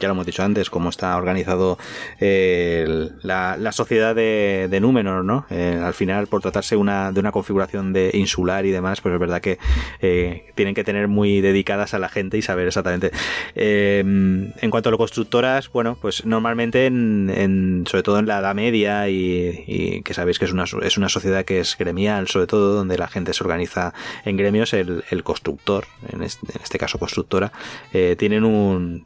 [0.00, 1.78] ya lo hemos dicho antes, cómo está organizado
[2.18, 5.46] eh, la, sociedad de, de Númenor, ¿no?
[5.50, 9.20] Eh, al final, por tratarse una, de una configuración de insular y demás, pues es
[9.20, 9.58] verdad que
[10.00, 13.10] eh, tienen que tener muy dedicadas a la gente y saber exactamente.
[13.54, 18.93] en cuanto a lo constructoras, bueno, pues normalmente, en, sobre todo en la Edad Media,
[19.08, 22.98] y, que sabéis que es una, es una sociedad que es gremial, sobre todo donde
[22.98, 23.92] la gente se organiza
[24.24, 27.52] en gremios, el, constructor, en este, caso constructora,
[27.92, 29.04] eh, tienen un,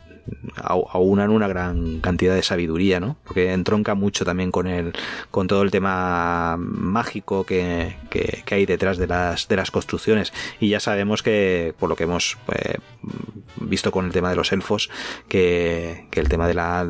[0.57, 3.17] aunan una gran cantidad de sabiduría, ¿no?
[3.25, 4.93] Porque entronca mucho también con el,
[5.31, 10.33] con todo el tema mágico que, que, hay detrás de las, de las construcciones.
[10.61, 12.79] Y ya sabemos que, por lo que hemos eh,
[13.61, 14.91] visto con el tema de los elfos,
[15.29, 16.87] que, que el tema de la,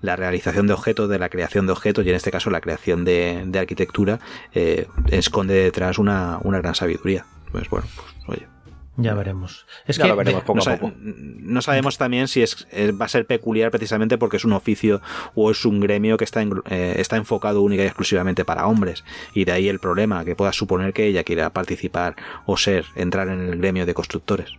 [0.00, 3.04] la, realización de objetos, de la creación de objetos, y en este caso la creación
[3.04, 4.20] de, de arquitectura,
[4.54, 7.26] eh, esconde detrás una, una gran sabiduría.
[7.50, 8.61] Pues bueno, pues oye.
[8.96, 9.66] Ya veremos.
[9.86, 10.92] Es que veremos poco no, a poco.
[10.98, 12.66] No sabemos también si es,
[13.00, 15.00] va a ser peculiar precisamente porque es un oficio
[15.34, 19.04] o es un gremio que está, eh, está enfocado única y exclusivamente para hombres.
[19.32, 23.28] Y de ahí el problema, que pueda suponer que ella quiera participar o ser, entrar
[23.28, 24.52] en el gremio de constructores.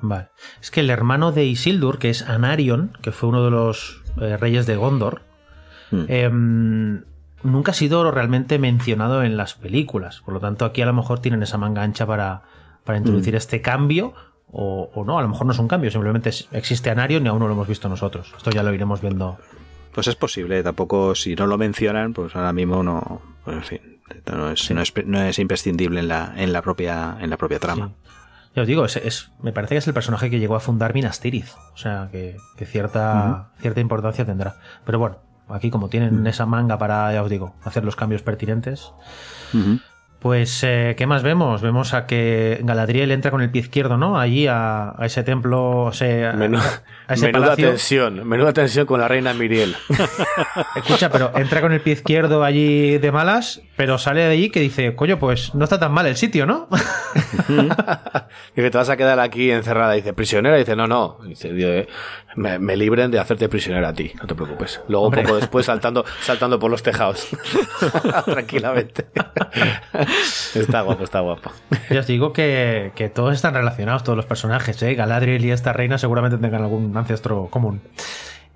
[0.00, 0.28] Vale.
[0.60, 4.36] Es que el hermano de Isildur, que es Anarion, que fue uno de los eh,
[4.36, 5.22] reyes de Gondor,
[5.90, 6.04] hmm.
[6.08, 7.04] em,
[7.42, 10.20] nunca ha sido realmente mencionado en las películas.
[10.20, 12.42] Por lo tanto, aquí a lo mejor tienen esa manga ancha para
[12.84, 13.36] para introducir mm.
[13.36, 14.14] este cambio.
[14.56, 17.48] O, no, a lo mejor no es un cambio, simplemente existe Anarion y aún no
[17.48, 18.32] lo hemos visto nosotros.
[18.36, 19.36] Esto ya lo iremos viendo.
[19.92, 23.20] Pues es posible, tampoco si no lo mencionan, pues ahora mismo no.
[23.44, 23.80] Pues en fin,
[24.30, 24.70] no es,
[25.06, 27.90] no es, imprescindible en la, en la, propia, en la propia trama.
[28.54, 31.18] Ya os digo, es, me parece que es el personaje que llegó a fundar Minas
[31.18, 31.48] Tirith.
[31.72, 34.56] O sea, que, cierta, cierta importancia tendrá.
[34.84, 35.18] Pero bueno,
[35.48, 38.92] aquí como tienen esa manga para, ya os digo, hacer los cambios pertinentes,
[40.24, 41.60] pues, eh, ¿qué más vemos?
[41.60, 44.18] Vemos a que Galadriel entra con el pie izquierdo, ¿no?
[44.18, 49.34] Allí a, ese templo, o sea, a ese menuda tensión, menuda tensión con la reina
[49.34, 49.76] Miriel.
[50.76, 54.60] Escucha, pero entra con el pie izquierdo allí de malas, pero sale de allí que
[54.60, 56.68] dice, coño, pues no está tan mal el sitio, ¿no?
[58.56, 59.92] dice, te vas a quedar aquí encerrada.
[59.92, 60.56] Dice, prisionera.
[60.56, 61.18] Dice, no, no.
[61.22, 61.86] Dice,
[62.36, 64.80] eh, me, libren de hacerte prisionera a ti, no te preocupes.
[64.88, 67.28] Luego, un poco después, saltando, saltando por los tejados.
[68.24, 69.06] Tranquilamente.
[70.54, 71.50] está guapo, está guapo.
[71.90, 74.82] Ya os digo que, todos están relacionados, todos los personajes.
[74.82, 74.94] ¿eh?
[74.94, 77.80] Galadriel y esta reina seguramente tengan algún ancestro común.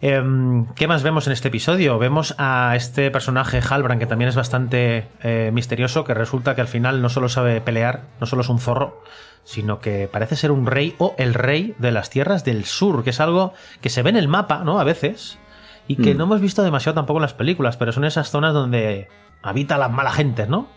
[0.00, 1.98] Em, ¿Qué más vemos en este episodio?
[1.98, 6.68] Vemos a este personaje Halbrand, que también es bastante eh, misterioso, que resulta que al
[6.68, 9.02] final no solo sabe pelear, no solo es un zorro,
[9.42, 13.10] sino que parece ser un rey o el rey de las tierras del sur, que
[13.10, 14.78] es algo que se ve en el mapa, ¿no?
[14.78, 15.38] A veces,
[15.88, 16.18] y que mm.
[16.18, 19.08] no hemos visto demasiado tampoco en las películas, pero son esas zonas donde
[19.42, 20.68] habita la mala gente, ¿no?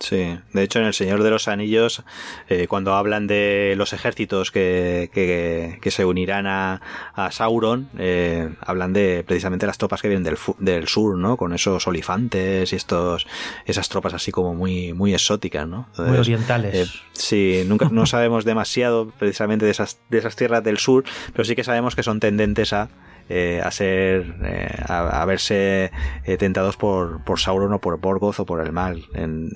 [0.00, 2.02] Sí, de hecho en El Señor de los Anillos,
[2.48, 6.80] eh, cuando hablan de los ejércitos que, que, se unirán a,
[7.14, 11.36] a Sauron, eh, hablan de precisamente las tropas que vienen del, del, sur, ¿no?
[11.36, 13.26] Con esos olifantes y estos,
[13.66, 15.88] esas tropas así como muy, muy exóticas, ¿no?
[15.98, 16.74] muy orientales.
[16.74, 21.44] Eh, sí, nunca, no sabemos demasiado precisamente de esas, de esas tierras del sur, pero
[21.44, 22.88] sí que sabemos que son tendentes a
[23.32, 25.92] eh, a ser eh, a, verse
[26.24, 29.50] eh, tentados por, por Sauron o por Borgoth o por el mal en,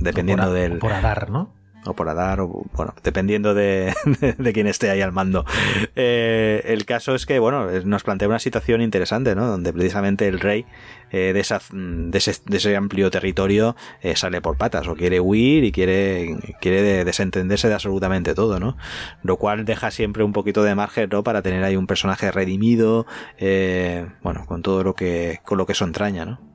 [0.00, 1.54] dependiendo del por Adar no
[1.84, 3.94] o por Adar, o bueno, dependiendo de,
[4.38, 5.44] de, quién esté ahí al mando.
[5.96, 9.46] Eh, el caso es que, bueno, nos plantea una situación interesante, ¿no?
[9.46, 10.66] Donde precisamente el rey
[11.10, 15.72] eh, de, esa, de, ese, amplio territorio eh, sale por patas, o quiere huir y
[15.72, 18.76] quiere, quiere desentenderse de absolutamente todo, ¿no?
[19.22, 21.24] Lo cual deja siempre un poquito de margen, ¿no?
[21.24, 23.06] Para tener ahí un personaje redimido,
[24.22, 26.49] bueno, con todo lo que, con lo que eso entraña, ¿no?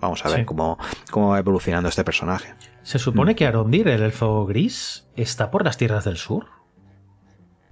[0.00, 0.78] Vamos a ver cómo,
[1.10, 2.54] cómo va evolucionando este personaje.
[2.82, 6.46] Se supone que Arondir, el elfo gris, está por las tierras del sur.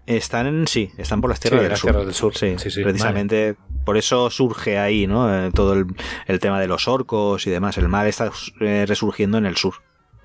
[0.07, 2.05] Están, sí, están por las tierras, del, sur.
[2.05, 2.35] del, sur.
[2.35, 5.35] Sí, sí, precisamente por eso surge ahí, ¿no?
[5.35, 7.76] Eh, todo el, tema de los orcos y demás.
[7.79, 9.74] El mal está eh, resurgiendo en el sur.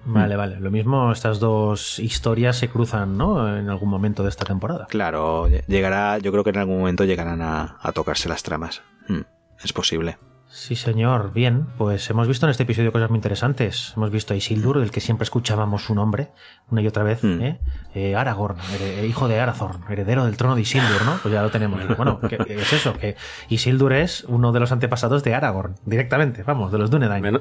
[0.05, 0.59] Vale, vale.
[0.59, 3.57] Lo mismo, estas dos historias se cruzan, ¿no?
[3.57, 4.87] En algún momento de esta temporada.
[4.89, 8.81] Claro, llegará, yo creo que en algún momento llegarán a, tocarse las tramas.
[9.07, 9.21] Hmm,
[9.63, 10.17] es posible.
[10.55, 11.33] Sí, señor.
[11.33, 13.93] Bien, pues hemos visto en este episodio cosas muy interesantes.
[13.97, 16.29] Hemos visto a Isildur, del que siempre escuchábamos su nombre,
[16.69, 17.23] una y otra vez.
[17.23, 17.41] Hmm.
[17.41, 17.59] ¿eh?
[17.95, 21.17] eh Aragorn, eh, hijo de Arathorn, heredero del trono de Isildur, ¿no?
[21.23, 21.81] Pues ya lo tenemos.
[21.97, 22.93] Bueno, ¿qué, es eso?
[22.93, 23.15] Que
[23.49, 27.39] Isildur es uno de los antepasados de Aragorn, directamente, vamos, de los Dunedain.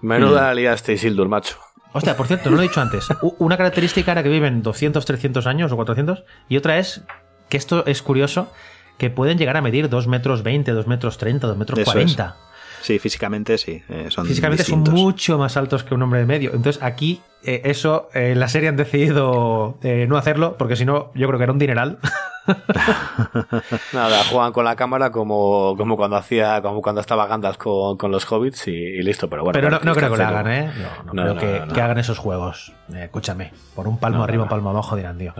[0.00, 0.58] menuda hmm.
[0.72, 1.58] este Isildur, macho.
[1.92, 3.08] Hostia, por cierto, no lo he dicho antes.
[3.40, 7.02] Una característica era que viven 200, 300 años o 400, y otra es
[7.50, 8.50] que esto es curioso,
[8.96, 12.36] que pueden llegar a medir 2 metros 20, 2 metros 30, 2 metros 40.
[12.84, 13.82] Sí, físicamente sí.
[13.88, 16.52] Eh, son físicamente son mucho más altos que un hombre de medio.
[16.54, 21.26] Entonces aquí eh, eso, en la serie han decidido no hacerlo, porque si no, yo
[21.26, 21.98] creo que era un dineral.
[23.92, 28.30] Nada, juegan con la cámara como, como cuando hacía, como cuando estaba Gandalf con, los
[28.30, 29.54] hobbits y, listo, pero bueno.
[29.54, 30.70] Pero no, creo que lo hagan, ¿eh?
[31.12, 31.36] No, creo
[31.68, 32.72] que, hagan esos juegos.
[32.94, 35.32] escúchame, por un palmo arriba, un palmo abajo dirán, tío.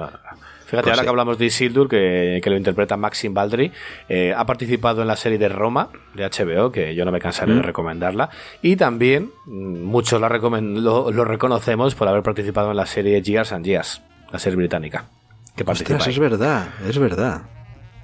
[0.75, 3.73] Fíjate, ahora que hablamos de Isildur, que, lo interpreta Maxim Baldry,
[4.09, 7.55] eh, ha participado en la serie de Roma, de HBO, que yo no me cansaré
[7.55, 7.65] de mm.
[7.65, 8.31] recomendarla,
[8.63, 13.53] y también mm, muchos la lo, lo, reconocemos por haber participado en la serie Years
[13.53, 14.03] and Years,
[14.33, 15.07] la serie británica.
[15.57, 15.65] Que
[16.11, 17.43] es verdad, es verdad.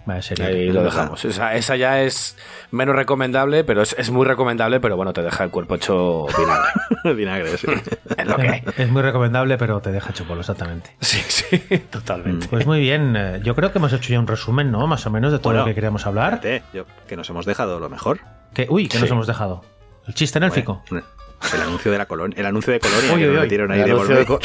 [0.07, 1.25] Ahí lo dejamos.
[1.25, 2.37] Esa, ya es
[2.71, 7.15] menos recomendable, pero es, muy recomendable, pero bueno, te deja el cuerpo hecho vinagre.
[7.15, 7.67] vinagre, sí.
[8.17, 10.97] es, lo que es muy recomendable, pero te deja hecho polvo, exactamente.
[11.01, 11.59] Sí, sí,
[11.91, 12.49] totalmente.
[12.49, 14.87] Pues muy bien, eh, yo creo que hemos hecho ya un resumen, ¿no?
[14.87, 16.41] Más o menos de todo lo que queríamos hablar.
[16.41, 18.21] que nos hemos dejado lo mejor.
[18.55, 19.65] Que, uy, que nos hemos dejado.
[20.07, 20.83] El chiste en élfico.
[20.91, 24.39] el anuncio de la colonia, el anuncio de colonia que nos metieron ahí de,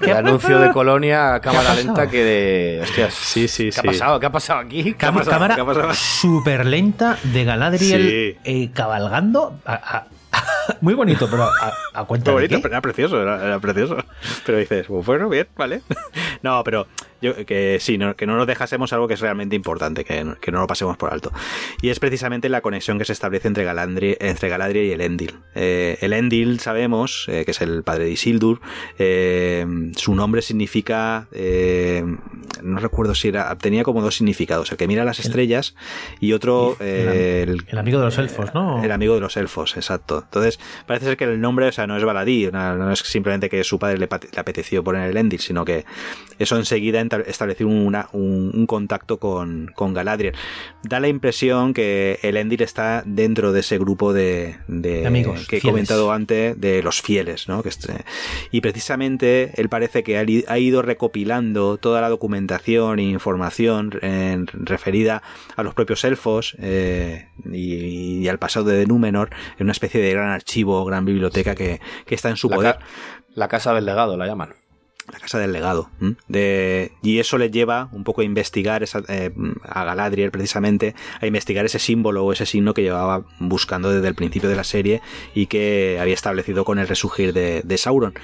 [0.00, 2.80] el anuncio de Colonia a cámara lenta que de.
[2.82, 3.14] Hostias.
[3.14, 4.20] Sí, sí, ¿Qué ha pasado?
[4.20, 4.94] ¿Qué ha pasado aquí?
[4.94, 9.58] Cámara súper lenta de Galadriel eh, cabalgando.
[10.80, 13.96] muy bonito, pero a, cuenta muy bonito, pero era precioso, era, precioso.
[14.44, 15.82] Pero dices, bueno, bien, vale.
[16.42, 16.86] No, pero
[17.46, 20.96] que sí, que no nos dejásemos algo que es realmente importante, que, no lo pasemos
[20.96, 21.32] por alto.
[21.80, 25.38] Y es precisamente la conexión que se establece entre Galadriel, entre Galadriel y el Endil.
[25.54, 28.60] Eh, el Endil, sabemos, eh, que es el padre de Isildur,
[28.98, 29.66] eh,
[29.96, 31.28] su nombre significa,
[32.62, 35.74] no recuerdo si era, tenía como dos significados, el que mira las estrellas
[36.20, 36.76] y otro...
[36.80, 38.82] El, amigo de los elfos, ¿no?
[38.82, 40.22] El amigo de los elfos, exacto.
[40.24, 43.64] Entonces, parece ser que el nombre, o sea, no es baladí, no, es simplemente que
[43.64, 45.84] su padre le, le apeteció poner el Endil, sino que
[46.38, 50.34] eso enseguida establecer un, contacto con, Galadriel.
[50.82, 54.56] Da la impresión que el Endir está dentro de ese grupo de,
[55.06, 57.62] amigos que he comentado antes, de los fieles, ¿no?
[58.50, 63.90] y precisamente él parece que ha, ido recopilando toda la documentación e información
[64.52, 65.22] referida
[65.56, 70.30] a los propios elfos eh, y, al pasado de Númenor en una especie de gran
[70.30, 72.78] archivo, gran biblioteca que, está en su poder.
[73.34, 74.54] la casa del legado la llaman
[75.12, 75.90] la casa del legado.
[76.28, 79.32] De, y eso le lleva un poco a investigar esa, eh,
[79.62, 84.14] a Galadriel precisamente, a investigar ese símbolo o ese signo que llevaba buscando desde el
[84.14, 85.02] principio de la serie
[85.34, 88.14] y que había establecido con el resurgir de, de Sauron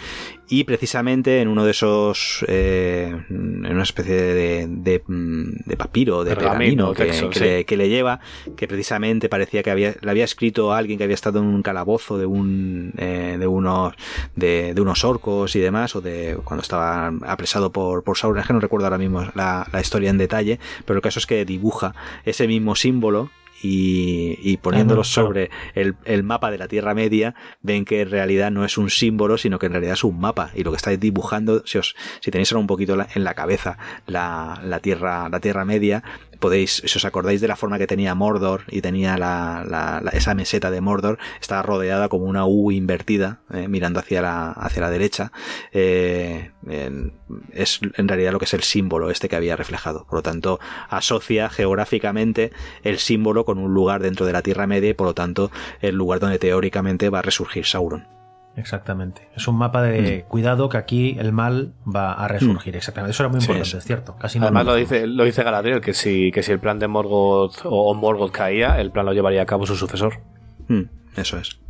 [0.50, 6.92] y precisamente en uno de esos eh, en una especie de, de, papiro de pergamino,
[6.92, 8.18] que, le, lleva
[8.56, 11.62] que precisamente parecía que había le había escrito a alguien que había estado en un
[11.62, 13.94] calabozo de un eh, de unos
[14.34, 18.42] de, unos orcos y demás o de cuando estaba apresado por por Sauron.
[18.42, 21.44] Que no recuerdo ahora mismo la, la historia en detalle pero el caso es que
[21.44, 21.94] dibuja
[22.24, 23.30] ese mismo símbolo
[23.62, 28.50] y, y poniéndolo sobre el, el, mapa de la Tierra Media, ven que en realidad
[28.50, 30.50] no es un símbolo, sino que en realidad es un mapa.
[30.54, 33.78] Y lo que estáis dibujando, si, os, si tenéis ahora un poquito en la cabeza
[34.06, 36.02] la, la, Tierra, la Tierra Media,
[36.40, 40.34] podéis, si os acordáis de la forma que tenía Mordor y tenía la, la, esa
[40.34, 44.90] meseta de Mordor, estaba rodeada como una U invertida, eh, mirando hacia la, hacia la
[44.90, 45.32] derecha,
[45.72, 46.50] eh,
[47.52, 50.04] es en realidad lo que es el símbolo este que había reflejado.
[50.06, 52.50] Por lo tanto, asocia geográficamente
[52.82, 55.94] el símbolo con un lugar dentro de la Tierra Media y por lo tanto el
[55.94, 58.19] lugar donde teóricamente va a resurgir Sauron.
[58.56, 59.28] Exactamente.
[59.36, 60.28] Es un mapa de mm.
[60.28, 62.74] cuidado que aquí el mal va a resurgir.
[62.74, 62.76] Mm.
[62.76, 63.12] Exactamente.
[63.12, 64.16] Eso era muy importante, es cierto.
[64.16, 67.60] Casi Además lo dice, lo dice Galadriel, que si, que si el plan de Morgoth
[67.64, 70.20] o Morgoth caía, el plan lo llevaría a cabo su sucesor.
[70.70, 70.84] Mm,
[71.16, 71.60] eso es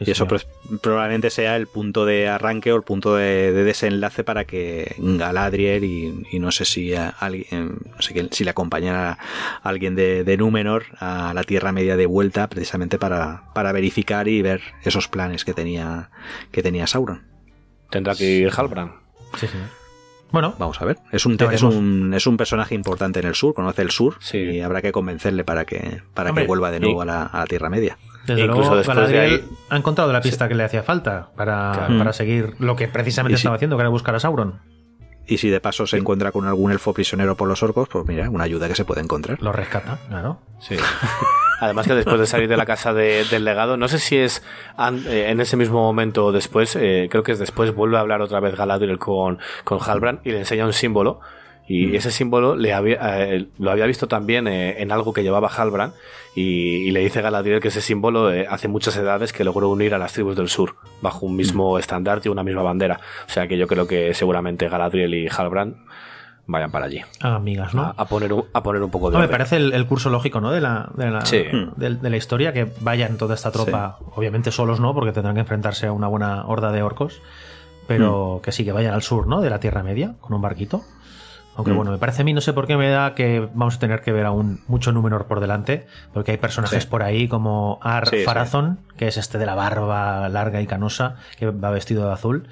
[0.00, 0.46] y eso pues,
[0.82, 6.38] probablemente sea el punto de arranque o el punto de, desenlace para que Galadriel y,
[6.38, 9.18] no sé si alguien, no sé si le acompañara
[9.62, 14.42] a alguien de, Númenor a la Tierra Media de vuelta precisamente para, para verificar y
[14.42, 16.10] ver esos planes que tenía,
[16.50, 17.22] que tenía Sauron.
[17.90, 18.92] Tendrá que ir Halbrand.
[19.38, 19.58] Sí, sí.
[20.32, 20.98] Bueno, vamos a ver.
[21.12, 24.60] Es un, es un, es un personaje importante en el sur, conoce el sur y
[24.60, 27.70] habrá que convencerle para que, para que vuelva de nuevo a, la, a la Tierra
[27.70, 27.96] Media.
[28.26, 29.44] Desde Incluso después de ahí...
[29.68, 33.56] ha encontrado la pista que le hacía falta para, para seguir lo que precisamente estaba
[33.56, 34.60] haciendo, que era buscar a Sauron.
[35.26, 38.28] Y si de paso se encuentra con algún elfo prisionero por los orcos, pues mira,
[38.28, 39.40] una ayuda que se puede encontrar.
[39.40, 40.38] Lo rescata, claro.
[40.60, 40.76] Sí.
[41.60, 44.42] Además que después de salir de la casa del legado, no sé si es
[44.78, 48.20] eh, en ese mismo momento o después, eh, creo que es después, vuelve a hablar
[48.20, 51.20] otra vez Galadriel con, con Halbrand y le enseña un símbolo
[51.66, 51.94] y mm.
[51.94, 55.94] ese símbolo le había, eh, lo había visto también eh, en algo que llevaba Halbrand
[56.34, 59.98] y, le dice Galadriel que ese símbolo eh, hace muchas edades que logró unir a
[59.98, 61.78] las tribus del sur bajo un mismo mm.
[61.78, 63.00] estandarte y una misma bandera.
[63.26, 65.76] O sea que yo creo que seguramente Galadriel y Halbrand
[66.46, 67.00] vayan para allí.
[67.20, 67.94] amigas, ¿no?
[67.96, 69.16] A, poner, un, a poner un poco de...
[69.16, 70.50] No, me parece el, curso lógico, ¿no?
[70.50, 71.72] De la, de la, hmm.
[71.76, 74.94] de, la, historia, que vayan toda esta tropa, obviamente solos, ¿no?
[74.94, 77.22] Porque tendrán que enfrentarse a una buena horda de orcos,
[77.86, 78.40] pero hmm.
[78.42, 79.40] que sí, que vayan al sur, ¿no?
[79.40, 80.82] De la Tierra Media, con un barquito.
[81.56, 81.76] Aunque hmm.
[81.76, 84.02] bueno, me parece a mí, no sé por qué me da que vamos a tener
[84.02, 88.80] que ver aún mucho Númenor por delante, porque hay personajes por ahí como Ar Farazón,
[88.96, 92.48] que es este de la barba larga y canosa, que va vestido de azul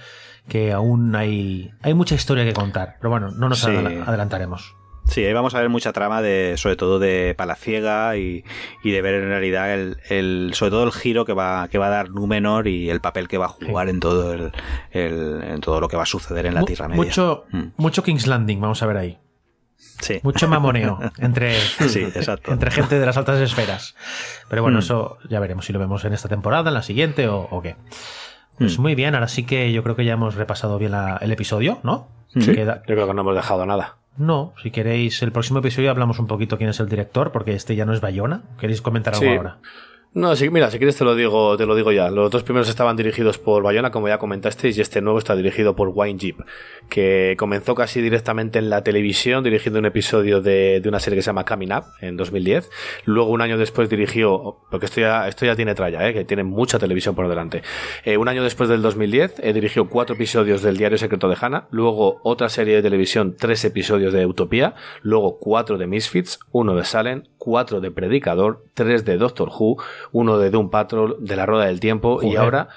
[0.49, 2.97] que aún hay, hay mucha historia que contar.
[2.99, 4.75] Pero bueno, no nos adelantaremos.
[5.13, 8.45] Sí, ahí vamos a ver mucha trama de, sobre todo de Palaciega y,
[8.83, 11.89] y de ver en realidad el, el, sobre todo el giro que va, que va
[11.89, 14.53] a dar Númenor y el papel que va a jugar en todo el,
[14.93, 17.03] en todo lo que va a suceder en la Tierra Media.
[17.05, 17.63] Mucho, mm.
[17.77, 19.19] mucho King's Landing, vamos a ver ahí.
[19.77, 20.21] Sí.
[20.23, 21.59] Mucho mamoneo entre,
[22.47, 23.95] entre gente de las altas esferas.
[24.49, 24.81] Pero bueno, mm.
[24.81, 27.77] eso ya veremos si lo vemos en esta temporada, en la siguiente o, o qué.
[28.57, 28.83] Pues mm.
[28.83, 32.09] muy bien, ahora sí que yo creo que ya hemos repasado bien el episodio, ¿no?
[32.29, 33.99] Sí, yo creo que no hemos dejado nada.
[34.17, 37.77] No, si queréis, el próximo episodio hablamos un poquito quién es el director, porque este
[37.77, 38.43] ya no es Bayona.
[38.59, 39.59] ¿Queréis comentar algo ahora?
[40.15, 42.11] No, sí, mira, si quieres te lo digo, te lo digo ya.
[42.11, 45.75] Los dos primeros estaban dirigidos por Bayona, como ya comentasteis, y este nuevo está dirigido
[45.75, 46.37] por Wine Jeep,
[46.91, 51.23] que comenzó casi directamente en la televisión, dirigiendo un episodio de, de una serie que
[51.23, 52.69] se llama Coming Up en 2010.
[53.07, 56.13] Luego, un año después dirigió, porque esto ya, esto ya tiene tralla, ¿eh?
[56.13, 57.63] que tiene mucha televisión por delante.
[58.05, 61.69] Eh, un año después del 2010, eh, dirigió cuatro episodios del Diario Secreto de Hannah,
[61.71, 66.85] luego otra serie de televisión, tres episodios de Utopía, luego cuatro de Misfits, uno de
[66.85, 69.79] Salem, cuatro de Predicador, tres de Doctor Who,
[70.11, 72.69] uno de Doom Patrol, de La Rueda del Tiempo y ahora...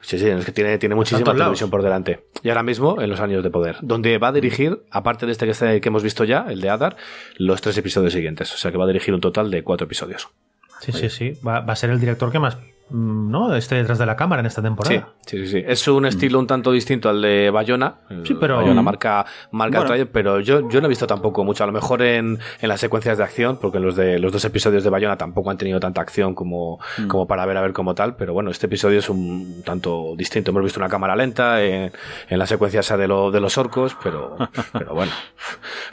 [0.00, 2.26] Sí, sí, es que tiene, tiene muchísima televisión por delante.
[2.42, 5.46] Y ahora mismo, en los años de poder, donde va a dirigir, aparte de este
[5.46, 6.96] que, que hemos visto ya, el de Adar,
[7.36, 8.52] los tres episodios siguientes.
[8.52, 10.28] O sea que va a dirigir un total de cuatro episodios.
[10.80, 11.32] Sí, sí, sí.
[11.46, 12.58] Va, va, a ser el director que más
[12.90, 13.54] ¿no?
[13.54, 15.08] Esté detrás de la cámara en esta temporada.
[15.26, 15.64] Sí, sí, sí.
[15.66, 17.96] Es un estilo un tanto distinto al de Bayona.
[18.24, 18.56] Sí, pero.
[18.56, 21.64] Bayona marca, marca pero yo, yo no he visto tampoco mucho.
[21.64, 24.84] A lo mejor en, en, las secuencias de acción, porque los de los dos episodios
[24.84, 27.06] de Bayona tampoco han tenido tanta acción como, mm.
[27.06, 28.16] como para ver a ver como tal.
[28.16, 30.50] Pero bueno, este episodio es un tanto distinto.
[30.50, 31.92] Hemos visto una cámara lenta en,
[32.28, 34.36] en la secuencia esa de, lo, de los orcos, pero,
[34.72, 35.12] pero bueno.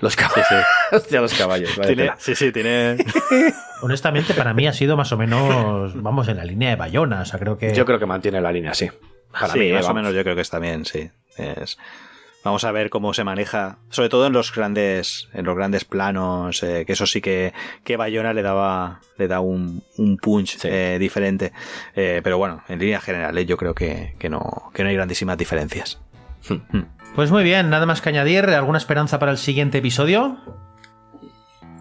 [0.01, 0.47] Los caballos.
[1.11, 1.69] los caballos.
[2.17, 2.97] sí, sí, tiene.
[3.81, 7.21] Honestamente, para mí ha sido más o menos, vamos, en la línea de Bayona.
[7.21, 7.73] O sea, creo que.
[7.73, 8.89] Yo creo que mantiene la línea, sí.
[9.31, 11.09] Para mí, más o menos yo creo que está bien, sí.
[12.43, 16.63] Vamos a ver cómo se maneja, sobre todo en los grandes, en los grandes planos,
[16.63, 17.53] eh, que eso sí que,
[17.83, 21.51] que Bayona le daba, le da un, un punch eh, diferente.
[21.95, 25.37] Eh, pero bueno, en línea general, yo creo que, que, no, que no hay grandísimas
[25.37, 25.99] diferencias.
[26.47, 26.83] Hmm.
[27.13, 28.45] Pues muy bien, nada más que añadir.
[28.45, 30.37] ¿Alguna esperanza para el siguiente episodio?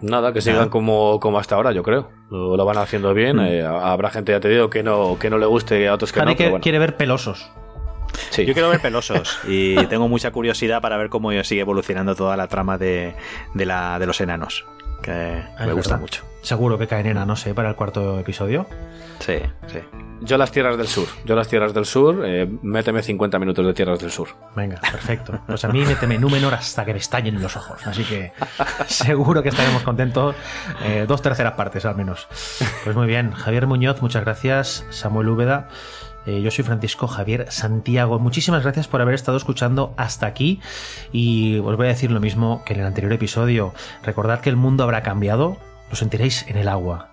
[0.01, 2.09] Nada, que sigan como, como hasta ahora, yo creo.
[2.29, 3.37] Lo, van haciendo bien.
[3.37, 3.45] Mm.
[3.45, 6.21] Eh, habrá gente, ya te digo, que no, que no le guste, a otros que
[6.21, 6.35] no.
[6.35, 7.51] Que quiere ver pelosos.
[8.31, 8.45] Sí.
[8.45, 12.47] Yo quiero ver pelosos y tengo mucha curiosidad para ver cómo sigue evolucionando toda la
[12.47, 13.15] trama de,
[13.53, 14.65] de, la, de los enanos,
[15.01, 16.23] que ah, me gusta mucho.
[16.41, 17.53] Seguro que caen enanos, ¿eh?
[17.53, 18.65] Para el cuarto episodio.
[19.19, 19.79] Sí, sí.
[20.21, 21.07] Yo las tierras del sur.
[21.25, 24.29] Yo las tierras del sur, eh, méteme 50 minutos de tierras del sur.
[24.55, 25.39] Venga, perfecto.
[25.47, 27.85] Pues a mí méteme Númenor hasta que me estallen los ojos.
[27.85, 28.31] Así que
[28.87, 30.35] seguro que estaremos contentos.
[30.83, 32.27] Eh, dos terceras partes al menos.
[32.83, 33.31] Pues muy bien.
[33.31, 34.85] Javier Muñoz, muchas gracias.
[34.89, 35.69] Samuel Úbeda.
[36.29, 38.19] Eh, yo soy Francisco Javier Santiago.
[38.19, 40.59] Muchísimas gracias por haber estado escuchando hasta aquí.
[41.11, 43.73] Y os voy a decir lo mismo que en el anterior episodio.
[44.03, 45.57] Recordad que el mundo habrá cambiado.
[45.89, 47.09] Lo sentiréis en el agua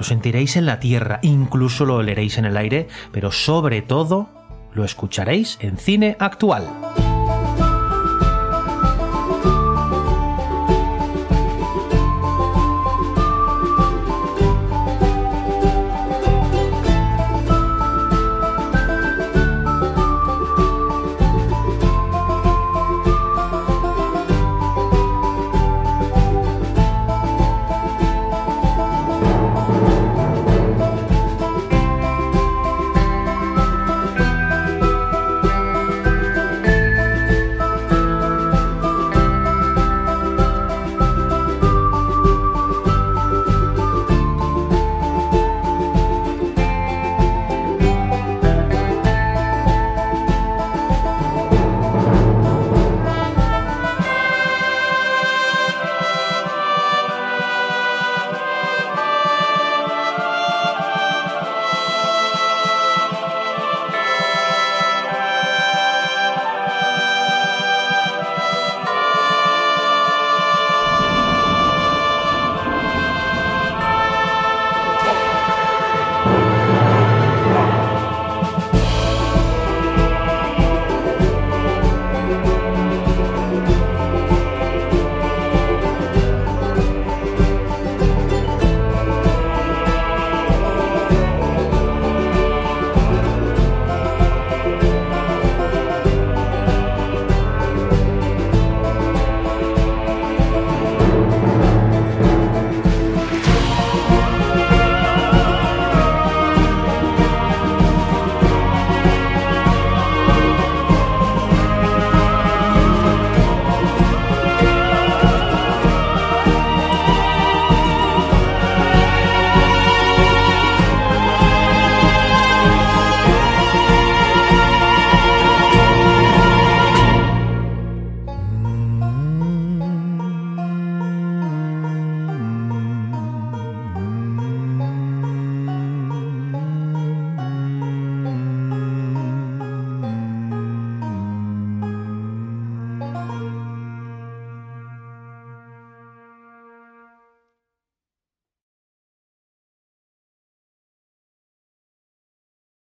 [0.00, 4.30] lo sentiréis en la tierra, incluso lo oleréis en el aire, pero sobre todo
[4.72, 6.64] lo escucharéis en cine actual.